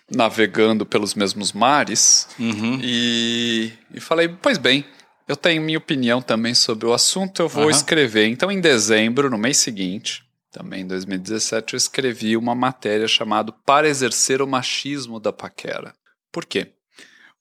navegando 0.09 0.85
pelos 0.85 1.13
mesmos 1.13 1.51
mares 1.53 2.27
Uhum. 2.39 2.79
e, 2.81 3.71
e 3.93 3.99
falei, 3.99 4.29
pois 4.29 4.57
bem, 4.57 4.85
eu 5.27 5.35
tenho 5.35 5.61
minha 5.61 5.77
opinião 5.77 6.21
também 6.21 6.53
sobre 6.53 6.85
o 6.87 6.93
assunto, 6.93 7.41
eu 7.41 7.49
vou 7.49 7.63
Aham. 7.63 7.71
escrever. 7.71 8.27
Então, 8.27 8.49
em 8.51 8.61
dezembro, 8.61 9.29
no 9.29 9.37
mês 9.37 9.57
seguinte, 9.57 10.23
também 10.51 10.81
em 10.83 10.87
2017, 10.87 11.73
eu 11.73 11.77
escrevi 11.77 12.37
uma 12.37 12.55
matéria 12.55 13.07
chamada 13.07 13.51
Para 13.51 13.89
Exercer 13.89 14.41
o 14.41 14.47
Machismo 14.47 15.19
da 15.19 15.33
Paquera. 15.33 15.93
Por 16.31 16.45
quê? 16.45 16.71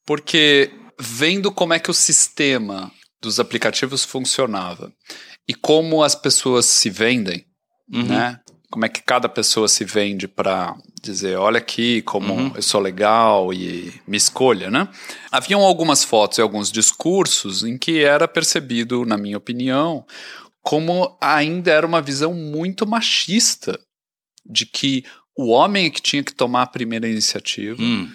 Porque 0.04 0.70
vendo 0.99 1.52
como 1.52 1.73
é 1.75 1.78
que 1.78 1.90
o 1.90 1.94
sistema 1.94 2.90
dos 3.20 3.38
aplicativos 3.38 4.04
funcionava 4.04 4.92
e 5.49 5.54
como 5.54 6.02
as 6.02 6.14
pessoas 6.14 6.66
se 6.66 6.90
vendem, 6.90 7.46
Uhum. 7.92 8.02
né? 8.04 8.40
Como 8.70 8.85
é 8.85 8.88
que 8.88 9.02
cada 9.02 9.28
pessoa 9.28 9.68
se 9.68 9.85
vende 9.85 10.26
para 10.26 10.76
dizer, 11.02 11.37
olha 11.38 11.58
aqui 11.58 12.02
como 12.02 12.35
Uhum. 12.35 12.52
eu 12.54 12.62
sou 12.62 12.80
legal 12.80 13.52
e 13.52 13.92
me 14.06 14.16
escolha, 14.16 14.70
né? 14.70 14.88
Haviam 15.30 15.61
algumas 15.62 16.02
fotos 16.02 16.38
e 16.38 16.42
alguns 16.42 16.70
discursos 16.73 17.62
em 17.62 17.78
que 17.78 18.02
era 18.02 18.26
percebido, 18.26 19.04
na 19.06 19.16
minha 19.16 19.38
opinião, 19.38 20.04
como 20.62 21.16
ainda 21.20 21.70
era 21.70 21.87
uma 21.87 22.02
visão 22.02 22.35
muito 22.35 22.87
machista 22.87 23.78
de 24.44 24.66
que 24.66 25.04
o 25.37 25.49
homem 25.50 25.87
é 25.87 25.90
que 25.90 26.02
tinha 26.02 26.25
que 26.25 26.35
tomar 26.35 26.62
a 26.62 26.66
primeira 26.66 27.08
iniciativa, 27.08 27.80
Hum. 27.80 28.11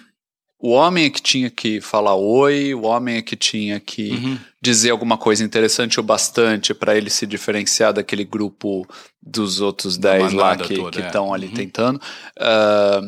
O 0.62 0.70
homem 0.70 1.06
é 1.06 1.10
que 1.10 1.20
tinha 1.20 1.50
que 1.50 1.80
falar 1.80 2.14
oi, 2.14 2.72
o 2.72 2.82
homem 2.82 3.16
é 3.16 3.22
que 3.22 3.34
tinha 3.34 3.80
que 3.80 4.12
Uhum. 4.12 4.38
dizer 4.60 4.90
alguma 4.90 5.18
coisa 5.18 5.42
interessante 5.42 5.98
o 5.98 6.02
bastante 6.04 6.72
para 6.72 6.96
ele 6.96 7.10
se 7.10 7.26
diferenciar 7.26 7.92
daquele 7.92 8.24
grupo 8.24 8.86
dos 9.20 9.60
outros 9.60 9.96
10 9.98 10.32
lá 10.32 10.44
manada 10.44 10.64
que 10.64 10.76
toda, 10.76 11.00
é. 11.00 11.06
estão 11.06 11.34
ali 11.34 11.48
Uhum. 11.48 11.54
tentando. 11.54 12.00
Ah, 12.38 13.00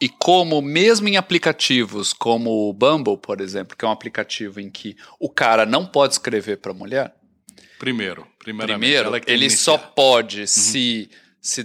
e 0.00 0.08
como, 0.08 0.62
mesmo 0.62 1.08
em 1.08 1.16
aplicativos 1.16 2.12
como 2.12 2.68
o 2.68 2.72
Bumble, 2.72 3.16
por 3.16 3.40
exemplo, 3.40 3.76
que 3.76 3.84
é 3.84 3.88
um 3.88 3.92
aplicativo 3.92 4.60
em 4.60 4.70
que 4.70 4.96
o 5.18 5.28
cara 5.28 5.66
não 5.66 5.84
pode 5.84 6.14
escrever 6.14 6.58
para 6.58 6.70
a 6.70 6.74
mulher, 6.74 7.12
Primeiro, 7.78 8.24
primeiro, 8.38 9.10
tem 9.20 9.34
ele 9.34 9.50
só 9.50 9.76
pode 9.76 10.46
se 10.46 11.10
se 11.42 11.64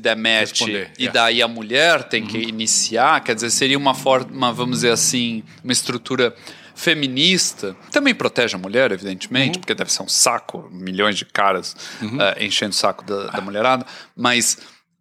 Responder, 0.50 0.92
e 0.98 1.04
yeah. 1.04 1.14
daí 1.14 1.40
a 1.40 1.48
mulher 1.48 2.04
tem 2.04 2.26
que 2.26 2.40
iniciar, 2.40 3.24
quer 3.24 3.36
dizer, 3.36 3.52
seria 3.52 3.78
uma 3.78 3.94
forma, 3.94 4.52
vamos 4.52 4.78
dizer 4.78 4.90
assim, 4.90 5.44
uma 5.64 5.72
estrutura 5.72 6.36
feminista. 6.74 7.76
Também 7.92 8.16
protege 8.16 8.56
a 8.56 8.58
mulher, 8.58 8.92
evidentemente, 8.92 9.60
porque 9.60 9.76
deve 9.76 9.94
ser 9.94 10.02
um 10.02 10.08
saco, 10.10 10.68
milhões 10.72 11.16
de 11.16 11.26
caras 11.26 11.76
ah, 12.20 12.44
enchendo 12.44 12.72
o 12.72 12.76
saco 12.76 13.04
da, 13.04 13.28
da 13.28 13.40
mulherada, 13.40 13.86
mas 14.16 14.58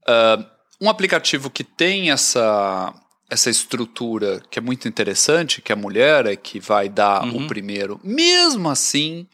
ah, 0.07 0.45
um 0.79 0.91
aplicativo 0.91 1.49
que 1.49 1.65
tem 1.65 2.11
essa 2.11 2.93
essa 3.29 3.51
estrutura 3.51 4.41
que 4.51 4.59
é 4.59 4.63
muito 4.63 4.87
interessante, 4.87 5.61
que 5.61 5.73
a 5.73 5.77
mulher 5.77 6.27
é 6.27 6.37
que 6.37 6.61
vai 6.61 6.89
dar 6.89 7.27
o 7.27 7.49
primeiro, 7.49 7.99
mesmo 8.05 8.69
assim, 8.69 9.27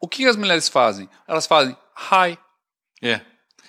o 0.00 0.08
que 0.08 0.26
as 0.26 0.34
mulheres 0.34 0.68
fazem? 0.68 1.08
Elas 1.28 1.46
fazem 1.46 1.76
hi 1.96 2.36
É. 3.00 3.20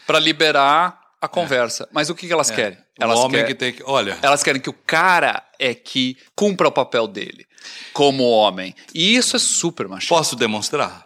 para 0.07 0.19
liberar 0.19 0.99
a 1.21 1.27
conversa. 1.27 1.87
Mas 1.91 2.09
o 2.09 2.15
que, 2.15 2.27
que 2.27 2.33
elas 2.33 2.51
querem? 2.51 2.77
Elas 2.99 3.17
o 3.17 3.21
homem 3.23 3.31
querem, 3.41 3.47
que 3.47 3.55
tem 3.55 3.73
que. 3.73 3.83
Olha, 3.85 4.17
elas 4.21 4.43
querem 4.43 4.61
que 4.61 4.69
o 4.69 4.73
cara 4.73 5.43
é 5.59 5.73
que 5.73 6.17
cumpra 6.35 6.67
o 6.67 6.71
papel 6.71 7.07
dele 7.07 7.45
como 7.93 8.23
homem. 8.29 8.75
E 8.93 9.15
isso 9.15 9.35
é 9.35 9.39
super 9.39 9.87
machista. 9.87 10.13
posso 10.13 10.35
demonstrar? 10.35 11.05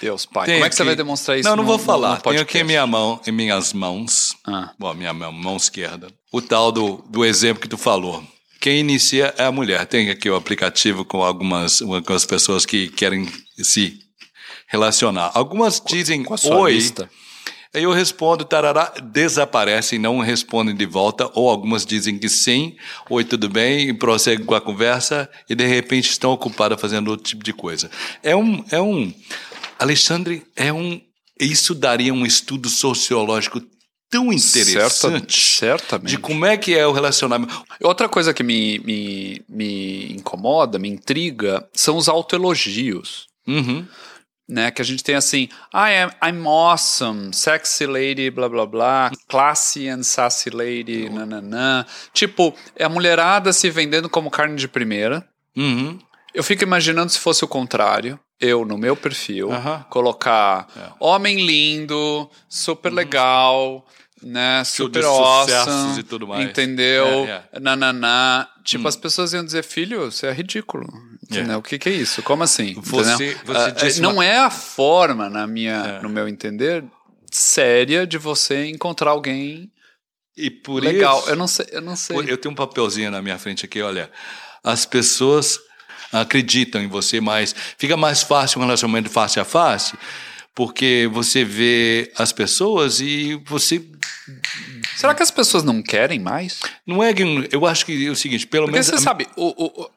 Deus, 0.00 0.26
pai. 0.26 0.46
Tenho 0.46 0.58
Como 0.58 0.66
é 0.66 0.68
que 0.68 0.74
você 0.74 0.82
aqui- 0.82 0.88
vai 0.88 0.96
demonstrar 0.96 1.38
isso? 1.38 1.48
Não, 1.48 1.54
não 1.56 1.62
no- 1.62 1.68
vou 1.68 1.78
falar. 1.78 2.20
Tenho 2.20 2.40
aqui 2.40 2.58
em 2.58 2.64
minha 2.64 2.84
mão, 2.86 3.20
em 3.26 3.30
minhas 3.30 3.72
mãos, 3.72 4.34
Ah. 4.46 4.72
bom, 4.78 4.92
minha, 4.92 5.14
minha 5.14 5.30
mão 5.30 5.56
esquerda, 5.56 6.08
o 6.32 6.42
tal 6.42 6.72
do, 6.72 6.96
do 7.08 7.24
exemplo 7.24 7.62
que 7.62 7.68
tu 7.68 7.78
falou. 7.78 8.22
Quem 8.60 8.80
inicia 8.80 9.32
é 9.38 9.44
a 9.44 9.52
mulher. 9.52 9.86
Tem 9.86 10.10
aqui 10.10 10.28
o 10.28 10.34
aplicativo 10.34 11.04
com 11.04 11.22
algumas, 11.22 11.80
algumas 11.80 12.24
pessoas 12.26 12.66
que 12.66 12.88
querem 12.88 13.30
se 13.62 13.98
relacionar. 14.66 15.30
Algumas 15.34 15.80
dizem 15.86 16.24
Com 16.24 16.34
oi. 16.56 16.72
lista. 16.74 17.08
Aí 17.74 17.82
eu 17.82 17.92
respondo, 17.92 18.44
tarará, 18.44 18.92
desaparecem, 19.02 19.98
não 19.98 20.20
respondem 20.20 20.74
de 20.76 20.86
volta, 20.86 21.28
ou 21.34 21.48
algumas 21.50 21.84
dizem 21.84 22.16
que 22.18 22.28
sim, 22.28 22.76
oi, 23.10 23.24
tudo 23.24 23.48
bem, 23.48 23.88
e 23.88 23.92
prosseguem 23.92 24.46
com 24.46 24.54
a 24.54 24.60
conversa, 24.60 25.28
e 25.50 25.54
de 25.56 25.66
repente 25.66 26.08
estão 26.08 26.30
ocupadas 26.30 26.80
fazendo 26.80 27.08
outro 27.08 27.24
tipo 27.26 27.42
de 27.42 27.52
coisa. 27.52 27.90
É 28.22 28.36
um, 28.36 28.64
é 28.70 28.80
um, 28.80 29.12
Alexandre, 29.78 30.44
é 30.54 30.72
um, 30.72 31.00
isso 31.40 31.74
daria 31.74 32.14
um 32.14 32.24
estudo 32.24 32.68
sociológico 32.68 33.60
tão 34.08 34.32
interessante 34.32 35.34
Certa- 35.36 35.88
certamente. 35.88 36.10
de 36.10 36.18
como 36.18 36.46
é 36.46 36.56
que 36.56 36.72
é 36.72 36.86
o 36.86 36.92
relacionamento. 36.92 37.64
Outra 37.82 38.08
coisa 38.08 38.32
que 38.32 38.44
me, 38.44 38.78
me, 38.78 39.42
me 39.48 40.12
incomoda, 40.12 40.78
me 40.78 40.88
intriga, 40.88 41.68
são 41.72 41.96
os 41.96 42.08
autoelogios. 42.08 43.26
Uhum. 43.46 43.84
Né? 44.48 44.70
Que 44.70 44.82
a 44.82 44.84
gente 44.84 45.02
tem 45.02 45.14
assim, 45.14 45.48
I 45.72 45.94
am, 46.02 46.10
I'm 46.22 46.46
awesome, 46.46 47.32
sexy 47.32 47.86
lady, 47.86 48.30
blá 48.30 48.48
blá 48.48 48.66
blá, 48.66 49.10
classy 49.28 49.88
and 49.88 50.02
sassy 50.02 50.50
lady, 50.50 51.08
nananã. 51.08 51.84
Tipo, 52.12 52.54
é 52.76 52.84
a 52.84 52.88
mulherada 52.88 53.52
se 53.52 53.70
vendendo 53.70 54.08
como 54.08 54.30
carne 54.30 54.56
de 54.56 54.68
primeira. 54.68 55.26
Uhum. 55.56 55.98
Eu 56.34 56.42
fico 56.42 56.62
imaginando 56.64 57.10
se 57.10 57.18
fosse 57.20 57.44
o 57.44 57.48
contrário. 57.48 58.18
Eu, 58.40 58.64
no 58.64 58.76
meu 58.76 58.96
perfil, 58.96 59.48
colocar 59.88 60.66
É. 60.76 60.90
homem 60.98 61.46
lindo, 61.46 62.28
super 62.48 62.92
legal, 62.92 63.86
né? 64.20 64.64
Super 64.64 65.04
awesome. 65.04 66.00
e 66.00 66.02
tudo 66.02 66.26
mais. 66.26 66.44
Entendeu? 66.48 67.06
É, 67.06 67.44
é. 67.52 67.60
Nananá. 67.60 68.48
Tipo, 68.64 68.88
as 68.88 68.96
pessoas 68.96 69.32
iam 69.32 69.44
dizer, 69.44 69.62
filho, 69.62 70.10
você 70.10 70.26
é 70.26 70.32
ridículo. 70.32 70.86
Entendeu? 71.30 71.54
É. 71.54 71.56
O 71.56 71.62
que, 71.62 71.78
que 71.78 71.88
é 71.88 71.92
isso? 71.92 72.22
Como 72.22 72.42
assim? 72.42 72.74
Você- 72.82 73.36
você 73.44 73.58
Ah, 73.58 73.70
disse 73.70 74.00
não 74.00 74.14
uma- 74.14 74.24
é 74.24 74.38
a 74.38 74.50
forma, 74.50 75.28
na 75.30 75.46
minha, 75.46 75.98
É. 75.98 76.02
no 76.02 76.08
meu 76.08 76.28
entender, 76.28 76.84
séria 77.30 78.06
de 78.06 78.18
você 78.18 78.66
encontrar 78.66 79.10
alguém 79.10 79.70
E 80.36 80.50
por 80.50 80.82
legal. 80.82 81.20
isso... 81.20 81.30
Eu 81.30 81.36
não 81.36 81.46
sei, 81.48 81.66
eu 81.72 81.80
não 81.80 81.96
sei. 81.96 82.16
Eu 82.28 82.36
tenho 82.36 82.52
um 82.52 82.56
papelzinho 82.56 83.10
na 83.10 83.22
minha 83.22 83.38
frente 83.38 83.64
aqui, 83.64 83.80
olha. 83.80 84.10
As 84.62 84.84
pessoas 84.86 85.58
acreditam 86.12 86.80
em 86.82 86.88
você, 86.88 87.20
mas 87.20 87.54
fica 87.78 87.96
mais 87.96 88.22
fácil 88.22 88.60
um 88.60 88.64
relacionamento 88.64 89.10
face 89.10 89.38
a 89.40 89.44
face, 89.44 89.94
porque 90.54 91.08
você 91.12 91.44
vê 91.44 92.12
as 92.16 92.32
pessoas 92.32 93.00
e 93.00 93.40
você 93.46 93.82
Será 94.96 95.14
que 95.14 95.22
as 95.22 95.30
pessoas 95.30 95.62
não 95.64 95.82
querem 95.82 96.18
mais? 96.18 96.60
não 96.86 97.02
é 97.02 97.12
que 97.12 97.22
eu 97.50 97.66
acho 97.66 97.84
que 97.84 98.06
é 98.06 98.10
o 98.10 98.16
seguinte, 98.16 98.46
pelo 98.46 98.66
Porque 98.66 98.74
menos 98.74 98.86
você 98.86 98.98
sabe, 98.98 99.26
o, 99.36 99.48
o- 99.64 99.82
o 99.82 99.90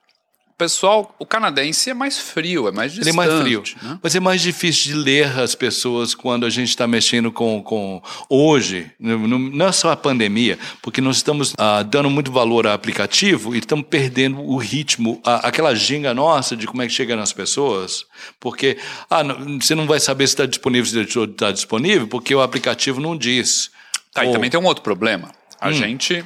pessoal, 0.57 1.15
o 1.19 1.25
canadense 1.25 1.89
é 1.89 1.93
mais 1.93 2.17
frio, 2.17 2.67
é 2.67 2.71
mais 2.71 2.93
Ele 2.93 3.03
distante. 3.05 3.13
é 3.13 3.27
mais 3.27 3.41
frio. 3.41 3.63
né? 3.83 3.99
Mas 4.01 4.15
é 4.15 4.19
mais 4.19 4.41
difícil 4.41 4.93
de 4.93 4.93
ler 4.95 5.39
as 5.39 5.53
pessoas 5.55 6.15
quando 6.15 6.45
a 6.45 6.49
gente 6.49 6.69
está 6.69 6.87
mexendo 6.87 7.31
com, 7.31 7.61
com. 7.61 8.01
Hoje, 8.29 8.91
não 8.99 9.65
é 9.67 9.71
só 9.71 9.91
a 9.91 9.95
pandemia, 9.95 10.57
porque 10.81 10.99
nós 10.99 11.17
estamos 11.17 11.53
ah, 11.57 11.83
dando 11.83 12.09
muito 12.09 12.31
valor 12.31 12.65
ao 12.65 12.73
aplicativo 12.73 13.55
e 13.55 13.59
estamos 13.59 13.85
perdendo 13.89 14.41
o 14.41 14.57
ritmo, 14.57 15.21
a- 15.23 15.47
aquela 15.47 15.75
ginga 15.75 16.13
nossa 16.13 16.55
de 16.55 16.65
como 16.65 16.81
é 16.81 16.87
que 16.87 16.93
chega 16.93 17.15
nas 17.15 17.31
pessoas. 17.31 18.05
Porque 18.39 18.77
ah, 19.09 19.23
não- 19.23 19.59
você 19.59 19.75
não 19.75 19.85
vai 19.85 19.99
saber 19.99 20.25
se 20.27 20.33
está 20.33 20.45
disponível, 20.45 20.85
se 20.85 21.19
está 21.31 21.51
disponível, 21.51 22.07
porque 22.07 22.33
o 22.33 22.41
aplicativo 22.41 22.99
não 22.99 23.15
diz. 23.15 23.69
Tá, 24.13 24.23
e 24.23 24.27
Ou- 24.27 24.33
também 24.33 24.49
tem 24.49 24.59
um 24.59 24.65
outro 24.65 24.83
problema. 24.83 25.27
Hum. 25.27 25.31
A 25.61 25.71
gente, 25.71 26.23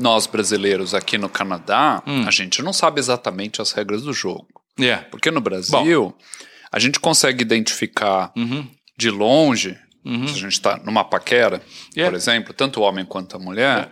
nós 0.00 0.26
brasileiros 0.26 0.94
aqui 0.94 1.18
no 1.18 1.28
Canadá, 1.28 2.02
Hum. 2.06 2.26
a 2.26 2.30
gente 2.30 2.62
não 2.62 2.72
sabe 2.72 2.98
exatamente 2.98 3.60
as 3.62 3.72
regras 3.72 4.02
do 4.02 4.12
jogo. 4.12 4.48
É. 4.78 4.96
Porque 4.96 5.30
no 5.30 5.40
Brasil, 5.40 6.16
a 6.72 6.78
gente 6.78 6.98
consegue 6.98 7.42
identificar 7.42 8.32
Uhum. 8.36 8.66
de 8.96 9.10
longe, 9.10 9.76
se 10.04 10.32
a 10.34 10.38
gente 10.38 10.52
está 10.52 10.78
numa 10.78 11.04
paquera, 11.04 11.60
É. 11.94 12.04
por 12.06 12.14
exemplo, 12.14 12.54
tanto 12.54 12.80
o 12.80 12.82
homem 12.82 13.04
quanto 13.04 13.36
a 13.36 13.38
mulher, 13.38 13.90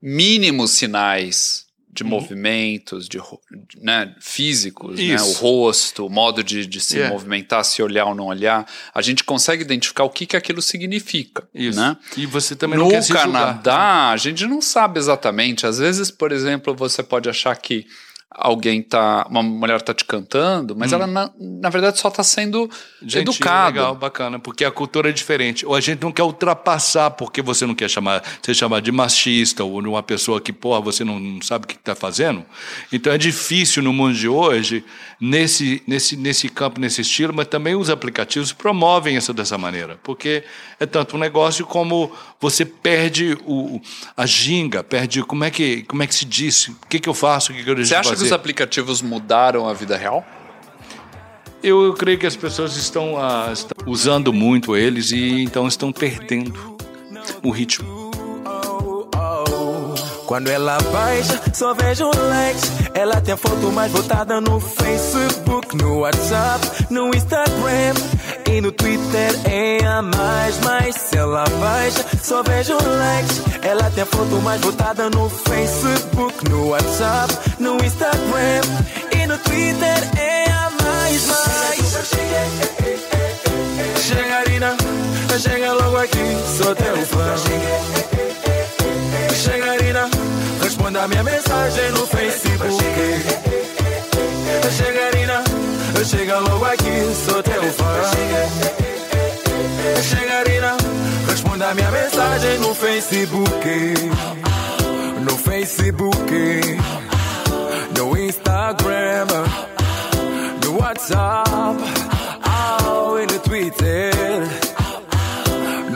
mínimos 0.00 0.70
sinais 0.72 1.64
de 1.92 2.02
movimentos, 2.04 3.06
de, 3.06 3.20
né, 3.82 4.14
físicos, 4.18 4.98
né, 4.98 5.20
o 5.20 5.32
rosto, 5.32 6.06
o 6.06 6.08
modo 6.10 6.42
de, 6.42 6.66
de 6.66 6.80
se 6.80 6.98
É. 7.00 7.08
movimentar, 7.10 7.62
se 7.64 7.82
olhar 7.82 8.06
ou 8.06 8.14
não 8.14 8.26
olhar, 8.26 8.66
a 8.94 9.02
gente 9.02 9.22
consegue 9.22 9.62
identificar 9.62 10.02
o 10.04 10.08
que, 10.10 10.24
que 10.24 10.36
aquilo 10.36 10.62
significa. 10.62 11.46
Isso. 11.54 11.78
Né? 11.78 11.96
E 12.16 12.24
você 12.24 12.56
também 12.56 12.78
não 12.78 12.86
No 12.86 12.90
quer 12.90 13.02
se 13.02 13.08
julgar. 13.08 13.26
Canadá, 13.30 14.10
a 14.10 14.16
gente 14.16 14.46
não 14.46 14.62
sabe 14.62 14.98
exatamente. 14.98 15.66
Às 15.66 15.78
vezes, 15.78 16.10
por 16.10 16.32
exemplo, 16.32 16.74
você 16.74 17.02
pode 17.02 17.28
achar 17.28 17.54
que 17.56 17.86
alguém 18.34 18.82
tá. 18.82 19.26
Uma 19.28 19.42
mulher 19.42 19.80
tá 19.82 19.94
te 19.94 20.04
cantando, 20.04 20.74
mas 20.76 20.92
ela, 20.92 21.06
na, 21.06 21.30
na 21.38 21.68
verdade, 21.68 21.98
só 21.98 22.10
tá 22.10 22.22
sendo 22.22 22.68
Gentil, 23.00 23.32
educada. 23.32 23.80
Legal, 23.80 23.94
bacana, 23.94 24.38
porque 24.38 24.64
a 24.64 24.70
cultura 24.70 25.10
é 25.10 25.12
diferente. 25.12 25.64
Ou 25.66 25.74
a 25.74 25.80
gente 25.80 26.02
não 26.02 26.12
quer 26.12 26.22
ultrapassar 26.22 27.10
porque 27.10 27.42
você 27.42 27.66
não 27.66 27.74
quer 27.74 27.88
chamar, 27.88 28.22
ser 28.42 28.54
chamado 28.54 28.82
de 28.82 28.92
machista 28.92 29.64
ou 29.64 29.80
de 29.80 29.88
uma 29.88 30.02
pessoa 30.02 30.40
que, 30.40 30.52
porra, 30.52 30.80
você 30.80 31.04
não, 31.04 31.18
não 31.18 31.42
sabe 31.42 31.64
o 31.64 31.68
que 31.68 31.74
está 31.74 31.94
fazendo. 31.94 32.44
Então 32.92 33.12
é 33.12 33.18
difícil 33.18 33.82
no 33.82 33.92
mundo 33.92 34.14
de 34.14 34.28
hoje, 34.28 34.84
nesse, 35.20 35.82
nesse, 35.86 36.16
nesse 36.16 36.48
campo, 36.48 36.80
nesse 36.80 37.00
estilo, 37.00 37.32
mas 37.34 37.46
também 37.46 37.74
os 37.74 37.90
aplicativos 37.90 38.52
promovem 38.52 39.16
isso 39.16 39.32
dessa 39.32 39.56
maneira, 39.56 39.98
porque 40.02 40.42
é 40.80 40.86
tanto 40.86 41.16
um 41.16 41.18
negócio 41.18 41.64
como 41.64 42.12
você 42.40 42.64
perde 42.64 43.38
o, 43.46 43.80
a 44.16 44.26
ginga, 44.26 44.82
perde 44.82 45.22
como 45.22 45.44
é 45.44 45.50
que, 45.50 45.82
como 45.84 46.02
é 46.02 46.06
que 46.06 46.14
se 46.14 46.24
diz, 46.24 46.68
o 46.68 46.76
que, 46.88 46.98
que 46.98 47.08
eu 47.08 47.14
faço, 47.14 47.52
o 47.52 47.54
que, 47.54 47.62
que 47.62 47.70
eu 47.70 47.74
deixo 47.74 47.94
acha 47.94 48.16
que 48.22 48.26
os 48.26 48.32
aplicativos 48.32 49.02
mudaram 49.02 49.68
a 49.68 49.74
vida 49.74 49.96
real? 49.96 50.24
Eu, 51.62 51.84
eu 51.84 51.94
creio 51.94 52.18
que 52.18 52.26
as 52.26 52.36
pessoas 52.36 52.76
estão, 52.76 53.16
ah, 53.16 53.50
estão 53.52 53.76
usando 53.86 54.32
muito 54.32 54.76
eles 54.76 55.12
e 55.12 55.42
então 55.42 55.68
estão 55.68 55.92
perdendo 55.92 56.76
o 57.42 57.50
ritmo. 57.50 58.10
Quando 60.26 60.48
ela 60.48 60.78
baixa, 60.90 61.42
só 61.52 61.74
vejo 61.74 62.06
likes. 62.06 62.72
Ela 62.94 63.20
tem 63.20 63.34
a 63.34 63.36
foto 63.36 63.70
mais 63.70 63.92
votada 63.92 64.40
no 64.40 64.58
Facebook, 64.58 65.76
no 65.76 65.98
WhatsApp, 65.98 66.86
no 66.90 67.14
Instagram 67.14 67.94
e 68.52 68.60
no 68.60 68.70
Twitter 68.70 69.32
é 69.46 69.84
a 69.84 70.02
mais. 70.02 70.58
Mas 70.60 70.94
se 70.96 71.16
ela 71.16 71.44
baixa, 71.58 72.04
só 72.22 72.42
vejo 72.42 72.74
likes. 72.74 73.40
Ela 73.62 73.90
tem 73.90 74.02
a 74.02 74.06
foto 74.06 74.40
mais 74.42 74.60
votada 74.60 75.08
no 75.10 75.30
Facebook, 75.30 76.50
no 76.50 76.68
WhatsApp, 76.68 77.32
no 77.58 77.82
Instagram 77.82 78.60
e 79.12 79.26
no 79.26 79.38
Twitter 79.38 79.98
é 80.18 80.50
a 80.50 80.70
mais. 80.82 81.26
Mais 81.26 81.72
Chegarina, 83.98 84.76
chega 85.38 85.72
logo 85.72 85.96
aqui, 85.96 86.36
sou 86.58 86.74
teu 86.74 86.96
fã. 87.06 87.34
Chegarina, 89.34 90.10
responda 90.62 91.02
a 91.04 91.08
minha 91.08 91.22
mensagem 91.22 91.90
no 91.92 92.06
Facebook. 92.06 92.42
Chega 96.04 96.40
logo 96.40 96.64
aqui, 96.64 97.14
sou 97.14 97.40
teu 97.44 97.62
fã. 97.62 97.84
Chegarina, 100.02 100.76
responda 101.28 101.68
a 101.68 101.74
minha 101.74 101.90
mensagem 101.92 102.58
no 102.58 102.74
Facebook. 102.74 103.94
No 105.20 105.38
Facebook, 105.38 106.32
no 107.96 108.18
Instagram, 108.18 109.26
no 110.64 110.80
WhatsApp, 110.80 111.80
oh, 112.84 113.18
e 113.18 113.26
no 113.32 113.38
Twitter, 113.38 114.12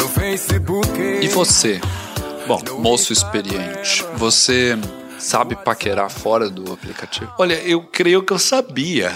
no 0.00 0.08
Facebook. 0.08 1.00
E 1.20 1.26
você, 1.28 1.80
bom, 2.46 2.62
moço 2.78 3.12
experiente, 3.12 4.04
você 4.16 4.78
sabe 5.26 5.56
paquerar 5.56 6.10
fora 6.10 6.48
do 6.48 6.72
aplicativo? 6.72 7.32
Olha, 7.38 7.54
eu 7.62 7.82
creio 7.82 8.22
que 8.22 8.32
eu 8.32 8.38
sabia, 8.38 9.12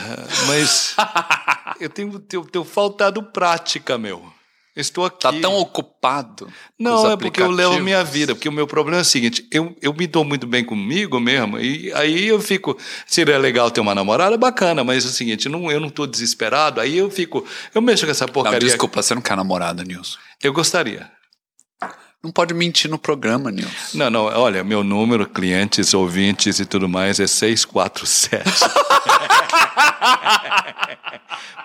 mas 0.47 0.95
eu 1.81 1.88
tenho, 1.88 2.19
tenho, 2.19 2.45
tenho 2.45 2.64
faltado 2.64 3.23
prática, 3.23 3.97
meu. 3.97 4.31
Estou 4.75 5.05
aqui. 5.05 5.19
Tá 5.21 5.33
tão 5.33 5.57
ocupado? 5.57 6.49
Não, 6.79 7.11
é 7.11 7.17
porque 7.17 7.43
eu 7.43 7.50
levo 7.50 7.75
a 7.75 7.81
minha 7.81 8.05
vida. 8.05 8.35
Porque 8.35 8.49
o 8.49 8.52
meu 8.52 8.67
problema 8.67 8.99
é 8.99 9.02
o 9.02 9.05
seguinte: 9.05 9.47
eu, 9.50 9.76
eu 9.83 9.93
me 9.93 10.07
dou 10.07 10.25
muito 10.25 10.47
bem 10.47 10.64
comigo 10.64 11.19
mesmo, 11.19 11.59
e 11.59 11.93
aí 11.93 12.29
eu 12.29 12.40
fico. 12.40 12.79
Seria 13.05 13.37
legal 13.37 13.71
ter 13.71 13.81
uma 13.81 13.95
namorada, 13.95 14.37
bacana, 14.37 14.85
mas 14.85 15.05
é 15.05 15.09
o 15.09 15.11
seguinte: 15.11 15.49
não, 15.49 15.71
eu 15.71 15.81
não 15.81 15.88
estou 15.88 16.07
desesperado, 16.07 16.81
aí 16.81 16.97
eu 16.97 17.11
fico. 17.11 17.45
Eu 17.75 17.83
mexo 17.83 18.05
com 18.05 18.12
essa 18.12 18.26
Não, 18.26 18.33
porcaria. 18.33 18.61
desculpa, 18.61 19.02
você 19.02 19.14
não 19.14 19.23
quer 19.23 19.37
namorada, 19.37 19.83
Nilson. 19.83 20.19
Eu 20.40 20.52
gostaria. 20.52 21.11
Não 22.22 22.30
pode 22.30 22.52
mentir 22.52 22.90
no 22.90 22.98
programa, 22.98 23.50
Nilson. 23.50 23.70
Não, 23.94 24.10
não, 24.10 24.24
olha, 24.24 24.62
meu 24.62 24.84
número, 24.84 25.26
clientes, 25.26 25.94
ouvintes 25.94 26.60
e 26.60 26.66
tudo 26.66 26.86
mais 26.86 27.18
é 27.18 27.26
647. 27.26 28.44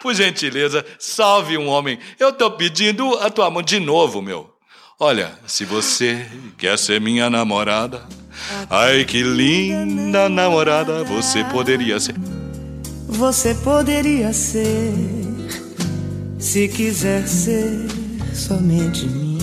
Por 0.01 0.13
gentileza, 0.13 0.85
salve 0.97 1.57
um 1.57 1.67
homem. 1.67 1.99
Eu 2.17 2.31
tô 2.31 2.49
pedindo 2.51 3.15
a 3.15 3.29
tua 3.29 3.51
mão 3.51 3.61
de 3.61 3.81
novo, 3.81 4.21
meu. 4.21 4.49
Olha, 4.97 5.33
se 5.45 5.65
você 5.65 6.25
quer 6.57 6.79
ser 6.79 7.01
minha 7.01 7.29
namorada, 7.29 8.01
ai 8.69 9.03
que 9.03 9.23
linda 9.23 10.29
namorada 10.29 11.03
você 11.03 11.43
poderia 11.45 11.99
ser. 11.99 12.15
Você 13.09 13.53
poderia 13.55 14.31
ser, 14.31 14.93
se 16.39 16.69
quiser 16.69 17.27
ser 17.27 17.87
somente 18.33 19.05
minha. 19.05 19.34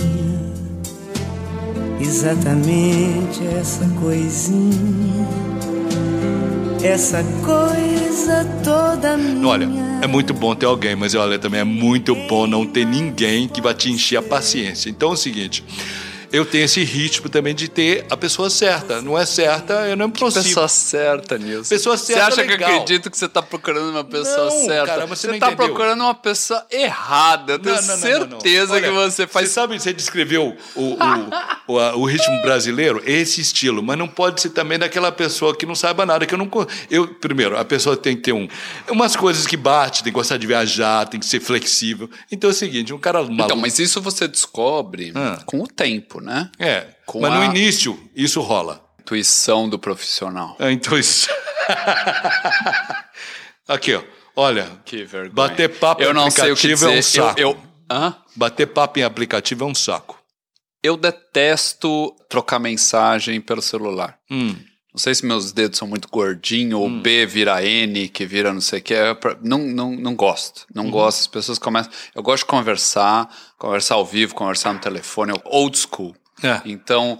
Exatamente 1.99 3.45
essa 3.59 3.85
coisinha, 3.99 5.27
essa 6.83 7.23
coisa 7.45 8.45
toda 8.63 9.15
minha. 9.17 9.47
Olha, 9.47 9.69
é 10.01 10.07
muito 10.07 10.33
bom 10.33 10.53
ter 10.53 10.65
alguém, 10.65 10.95
mas 10.95 11.15
olha, 11.15 11.39
também 11.39 11.61
é 11.61 11.63
muito 11.63 12.13
bom 12.27 12.45
não 12.45 12.65
ter 12.65 12.85
ninguém 12.85 13.47
que 13.47 13.61
vai 13.61 13.73
te 13.73 13.89
encher 13.89 14.17
a 14.17 14.21
paciência. 14.21 14.89
Então 14.89 15.11
é 15.11 15.13
o 15.13 15.17
seguinte, 15.17 15.63
eu 16.33 16.45
tenho 16.45 16.65
esse 16.65 16.83
ritmo 16.83 17.29
também 17.29 17.53
de 17.55 17.67
ter 17.69 18.05
a 18.09 18.17
pessoa 18.17 18.49
certa. 18.49 19.01
Não 19.01 19.17
é 19.17 19.25
certa, 19.25 19.73
eu 19.87 19.95
não 19.95 20.09
prossigo. 20.09 20.43
Pessoa 20.43 20.67
certa, 20.67 21.37
Nilson. 21.37 21.69
Pessoa 21.69 21.95
certa 21.95 22.21
Você 22.25 22.31
acha 22.33 22.41
é 22.41 22.45
que 22.45 22.51
eu 22.51 22.57
legal. 22.57 22.71
acredito 22.81 23.09
que 23.11 23.17
você 23.17 23.29
tá 23.29 23.41
procurando 23.41 23.91
uma 23.91 24.03
pessoa 24.03 24.49
Não, 24.49 24.65
certa? 24.65 24.85
cara, 24.87 25.05
você 25.05 25.27
não 25.27 25.39
tá 25.39 25.47
entendeu. 25.47 25.65
procurando 25.67 26.01
uma 26.01 26.15
pessoa 26.15 26.65
errada. 26.71 27.53
Eu 27.53 27.59
tenho 27.59 27.75
Não, 27.75 27.81
não, 27.87 27.97
certeza 27.97 28.73
Olha, 28.73 28.87
que 28.87 28.93
você 28.93 29.27
faz. 29.27 29.47
Você 29.47 29.53
sabe, 29.53 29.79
você 29.79 29.93
descreveu 29.93 30.57
o, 30.75 30.81
o, 30.81 30.97
o, 31.67 31.73
o 32.01 32.05
ritmo 32.05 32.41
brasileiro, 32.41 33.01
esse 33.05 33.39
estilo, 33.39 33.83
mas 33.83 33.97
não 33.97 34.07
pode 34.07 34.41
ser 34.41 34.49
também 34.49 34.79
daquela 34.79 35.11
pessoa 35.11 35.55
que 35.55 35.65
não 35.65 35.75
saiba 35.75 36.05
nada, 36.05 36.25
que 36.25 36.33
eu 36.33 36.37
não. 36.37 36.49
Eu, 36.89 37.07
primeiro, 37.15 37.57
a 37.57 37.63
pessoa 37.63 37.95
tem 37.95 38.15
que 38.15 38.23
ter 38.23 38.33
um, 38.33 38.47
umas 38.89 39.15
coisas 39.15 39.45
que 39.45 39.55
bate, 39.55 40.03
tem 40.03 40.11
que 40.11 40.17
gostar 40.17 40.37
de 40.37 40.47
viajar, 40.47 41.07
tem 41.07 41.19
que 41.19 41.25
ser 41.25 41.39
flexível. 41.39 42.09
Então 42.31 42.49
é 42.49 42.53
o 42.53 42.55
seguinte, 42.55 42.91
um 42.93 42.97
cara 42.97 43.19
maluco. 43.21 43.43
Então, 43.43 43.57
mas 43.57 43.77
isso 43.79 44.01
você 44.01 44.27
descobre 44.27 45.11
Ah. 45.15 45.39
com 45.45 45.59
o 45.61 45.67
tempo, 45.67 46.21
né? 46.23 46.49
É, 46.57 46.87
com 47.05 47.19
mas 47.21 47.31
no 47.33 47.41
a- 47.41 47.45
início 47.45 48.09
isso 48.15 48.41
rola. 48.41 48.83
Intuição 48.99 49.69
do 49.69 49.77
profissional. 49.77 50.55
É, 50.59 50.71
Então 50.71 50.97
isso. 50.97 51.29
Aqui, 53.67 53.93
ó. 53.95 54.03
Olha, 54.35 54.65
Que 54.85 55.03
vergonha. 55.03 55.33
bater 55.33 55.69
papo 55.77 56.01
eu 56.01 56.11
em 56.11 56.13
não 56.13 56.29
sei 56.31 56.51
o 56.51 56.55
que 56.55 56.73
aplicativo 56.73 56.91
dizer. 56.91 56.95
é 56.95 56.99
um 56.99 57.03
saco. 57.27 57.39
Eu, 57.39 57.49
eu? 57.89 58.15
Bater 58.35 58.65
papo 58.67 58.99
em 58.99 59.03
aplicativo 59.03 59.63
é 59.63 59.67
um 59.67 59.75
saco. 59.75 60.19
eu 60.81 60.97
detesto 60.97 62.13
trocar 62.29 62.59
mensagem 62.59 63.39
pelo 63.39 63.61
celular. 63.61 64.17
Hum. 64.29 64.55
Não 64.93 64.99
sei 64.99 65.15
se 65.15 65.25
meus 65.25 65.51
dedos 65.51 65.79
são 65.79 65.87
muito 65.87 66.07
gordinhos, 66.07 66.79
ou 66.79 66.87
B 66.87 67.25
vira 67.25 67.63
N, 67.65 68.07
que 68.09 68.25
vira 68.27 68.53
não 68.53 68.61
sei 68.61 68.79
o 68.79 68.83
que. 68.83 68.93
É 68.93 69.17
não, 69.41 69.57
não, 69.57 69.91
não 69.95 70.15
gosto. 70.15 70.59
Uhum. 70.75 70.83
Não 70.83 70.91
gosto. 70.91 71.21
As 71.21 71.27
pessoas 71.27 71.57
começam. 71.57 71.91
Eu 72.13 72.21
gosto 72.21 72.43
de 72.43 72.47
conversar, 72.49 73.27
conversar 73.57 73.95
ao 73.95 74.05
vivo, 74.05 74.35
conversar 74.35 74.71
no 74.71 74.79
telefone, 74.79 75.31
eu- 75.31 75.41
old 75.45 75.75
school. 75.77 76.15
É. 76.43 76.61
Então, 76.65 77.19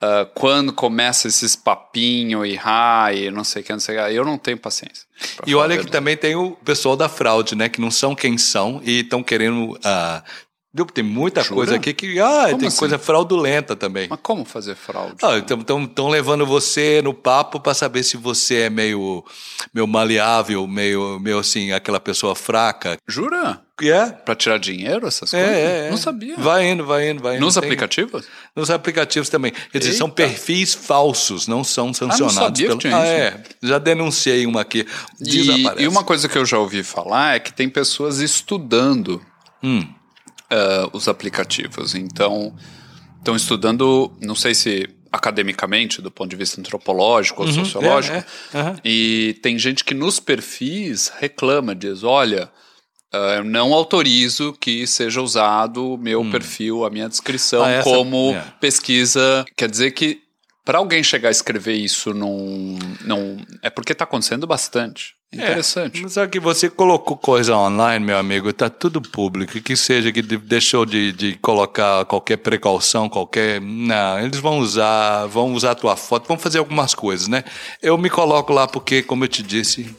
ah, 0.00 0.26
quando 0.34 0.72
começa 0.72 1.28
esses 1.28 1.54
papinho 1.54 2.44
e 2.44 2.56
hi, 2.56 3.30
não 3.30 3.44
sei 3.44 3.62
o 3.62 3.64
que, 3.64 3.72
não 3.72 3.78
sei 3.80 3.96
o 4.00 4.04
que, 4.04 4.14
eu 4.14 4.24
não 4.24 4.36
tenho 4.36 4.58
paciência. 4.58 5.06
E 5.46 5.54
olha 5.54 5.78
que 5.78 5.88
também 5.88 6.16
tem 6.16 6.34
o 6.34 6.52
pessoal 6.64 6.96
da 6.96 7.08
fraude, 7.08 7.54
né? 7.54 7.68
Que 7.68 7.80
não 7.80 7.90
são 7.92 8.16
quem 8.16 8.36
são 8.36 8.80
e 8.84 9.00
estão 9.00 9.22
querendo. 9.22 9.78
ah, 9.84 10.24
viu? 10.72 10.86
tem 10.86 11.04
muita 11.04 11.42
Jura? 11.42 11.54
coisa 11.54 11.76
aqui 11.76 11.92
que. 11.92 12.18
Ah, 12.20 12.46
Como 12.46 12.58
tem 12.58 12.68
assim? 12.68 12.78
coisa 12.78 12.98
fraudulenta 12.98 13.74
também. 13.76 14.06
Mas 14.08 14.18
como 14.22 14.44
fazer 14.44 14.74
fraude? 14.74 15.16
Ah, 15.22 15.38
Estão 15.38 16.08
levando 16.08 16.46
você 16.46 17.00
no 17.02 17.12
papo 17.14 17.60
para 17.60 17.74
saber 17.74 18.02
se 18.02 18.16
você 18.16 18.62
é 18.62 18.70
meio, 18.70 19.24
meio 19.72 19.86
maleável, 19.86 20.66
meio, 20.66 21.18
meio 21.20 21.38
assim, 21.38 21.72
aquela 21.72 22.00
pessoa 22.00 22.34
fraca. 22.34 22.96
Jura? 23.06 23.60
É? 23.82 24.10
Pra 24.10 24.36
tirar 24.36 24.58
dinheiro, 24.58 25.08
essas 25.08 25.34
É, 25.34 25.42
coisas? 25.42 25.56
é, 25.58 25.86
é. 25.86 25.90
Não 25.90 25.96
sabia. 25.96 26.36
Vai 26.36 26.70
indo, 26.70 26.86
vai 26.86 27.10
indo, 27.10 27.20
vai 27.20 27.34
indo. 27.36 27.44
Nos 27.44 27.54
Tem- 27.54 27.64
aplicativos? 27.64 28.24
Nos 28.54 28.70
aplicativos 28.70 29.28
também. 29.28 29.52
Quer 29.72 29.78
dizer, 29.78 29.94
são 29.94 30.08
perfis 30.08 30.72
falsos, 30.72 31.48
não 31.48 31.64
são 31.64 31.92
sancionados. 31.92 32.34
sabia 32.36 32.62
que 32.66 32.68
pelo... 32.68 32.78
tinha 32.78 32.96
ah, 32.96 33.06
é. 33.06 33.42
Já 33.60 33.78
denunciei 33.78 34.46
uma 34.46 34.60
aqui. 34.60 34.86
E, 35.20 35.82
e 35.82 35.88
uma 35.88 36.04
coisa 36.04 36.28
que 36.28 36.38
eu 36.38 36.46
já 36.46 36.58
ouvi 36.58 36.84
falar 36.84 37.34
é 37.34 37.40
que 37.40 37.52
tem 37.52 37.68
pessoas 37.68 38.20
estudando 38.20 39.20
Hum. 39.64 39.84
Ah, 40.52 40.88
os 40.92 41.08
aplicativos. 41.08 41.94
Então, 41.94 42.54
estão 43.18 43.34
estudando, 43.34 44.12
não 44.20 44.34
sei 44.34 44.54
se 44.54 44.88
academicamente, 45.10 46.00
do 46.00 46.10
ponto 46.10 46.30
de 46.30 46.36
vista 46.36 46.60
antropológico 46.60 47.42
ou 47.42 47.52
sociológico, 47.52 48.16
é, 48.16 48.24
é, 48.54 48.58
aham. 48.58 48.76
e 48.84 49.38
tem 49.42 49.58
gente 49.58 49.84
que 49.84 49.94
nos 49.94 50.18
perfis 50.18 51.12
reclama, 51.20 51.74
diz, 51.74 52.02
olha, 52.02 52.50
eu 53.36 53.44
não 53.44 53.74
autorizo 53.74 54.54
que 54.58 54.86
seja 54.86 55.20
usado 55.20 55.92
o 55.94 55.98
meu 55.98 56.24
perfil, 56.30 56.84
a 56.84 56.88
minha 56.90 57.08
descrição 57.10 57.60
Hum. 57.60 57.64
Ah, 57.64 57.70
essa- 57.72 57.90
como 57.90 58.32
é. 58.34 58.42
pesquisa. 58.58 59.44
Quer 59.54 59.70
dizer 59.70 59.90
que 59.90 60.22
para 60.64 60.78
alguém 60.78 61.02
chegar 61.02 61.28
a 61.28 61.32
escrever 61.32 61.74
isso 61.74 62.14
num, 62.14 62.78
num 63.04 63.36
é 63.62 63.68
porque 63.68 63.92
está 63.92 64.04
acontecendo 64.04 64.46
bastante. 64.46 65.14
Interessante. 65.32 65.98
É, 65.98 66.02
mas 66.02 66.12
só 66.12 66.26
que 66.26 66.38
você 66.38 66.68
colocou 66.68 67.16
coisa 67.16 67.56
online, 67.56 68.04
meu 68.04 68.18
amigo, 68.18 68.50
está 68.50 68.68
tudo 68.68 69.00
público. 69.00 69.58
Que 69.62 69.74
seja 69.74 70.12
que 70.12 70.20
deixou 70.20 70.84
de, 70.84 71.10
de 71.12 71.34
colocar 71.36 72.04
qualquer 72.04 72.36
precaução, 72.36 73.08
qualquer. 73.08 73.58
Não, 73.60 74.20
eles 74.20 74.38
vão 74.38 74.58
usar, 74.58 75.26
vão 75.26 75.54
usar 75.54 75.70
a 75.70 75.74
tua 75.74 75.96
foto, 75.96 76.28
vão 76.28 76.38
fazer 76.38 76.58
algumas 76.58 76.94
coisas, 76.94 77.28
né? 77.28 77.44
Eu 77.80 77.96
me 77.96 78.10
coloco 78.10 78.52
lá 78.52 78.68
porque, 78.68 79.02
como 79.02 79.24
eu 79.24 79.28
te 79.28 79.42
disse, 79.42 79.96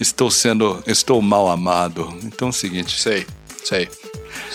estou 0.00 0.32
sendo. 0.32 0.82
Estou 0.84 1.22
mal 1.22 1.48
amado. 1.48 2.12
Então 2.24 2.48
é 2.48 2.50
o 2.50 2.54
seguinte. 2.54 3.00
Sei, 3.00 3.24
sei. 3.62 3.88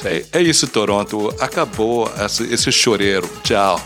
sei. 0.02 0.26
É, 0.34 0.40
é 0.40 0.42
isso, 0.42 0.68
Toronto. 0.68 1.34
Acabou 1.40 2.12
esse, 2.20 2.54
esse 2.54 2.72
choreiro. 2.72 3.30
Tchau. 3.44 3.82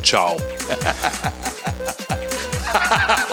Tchau. 0.00 0.38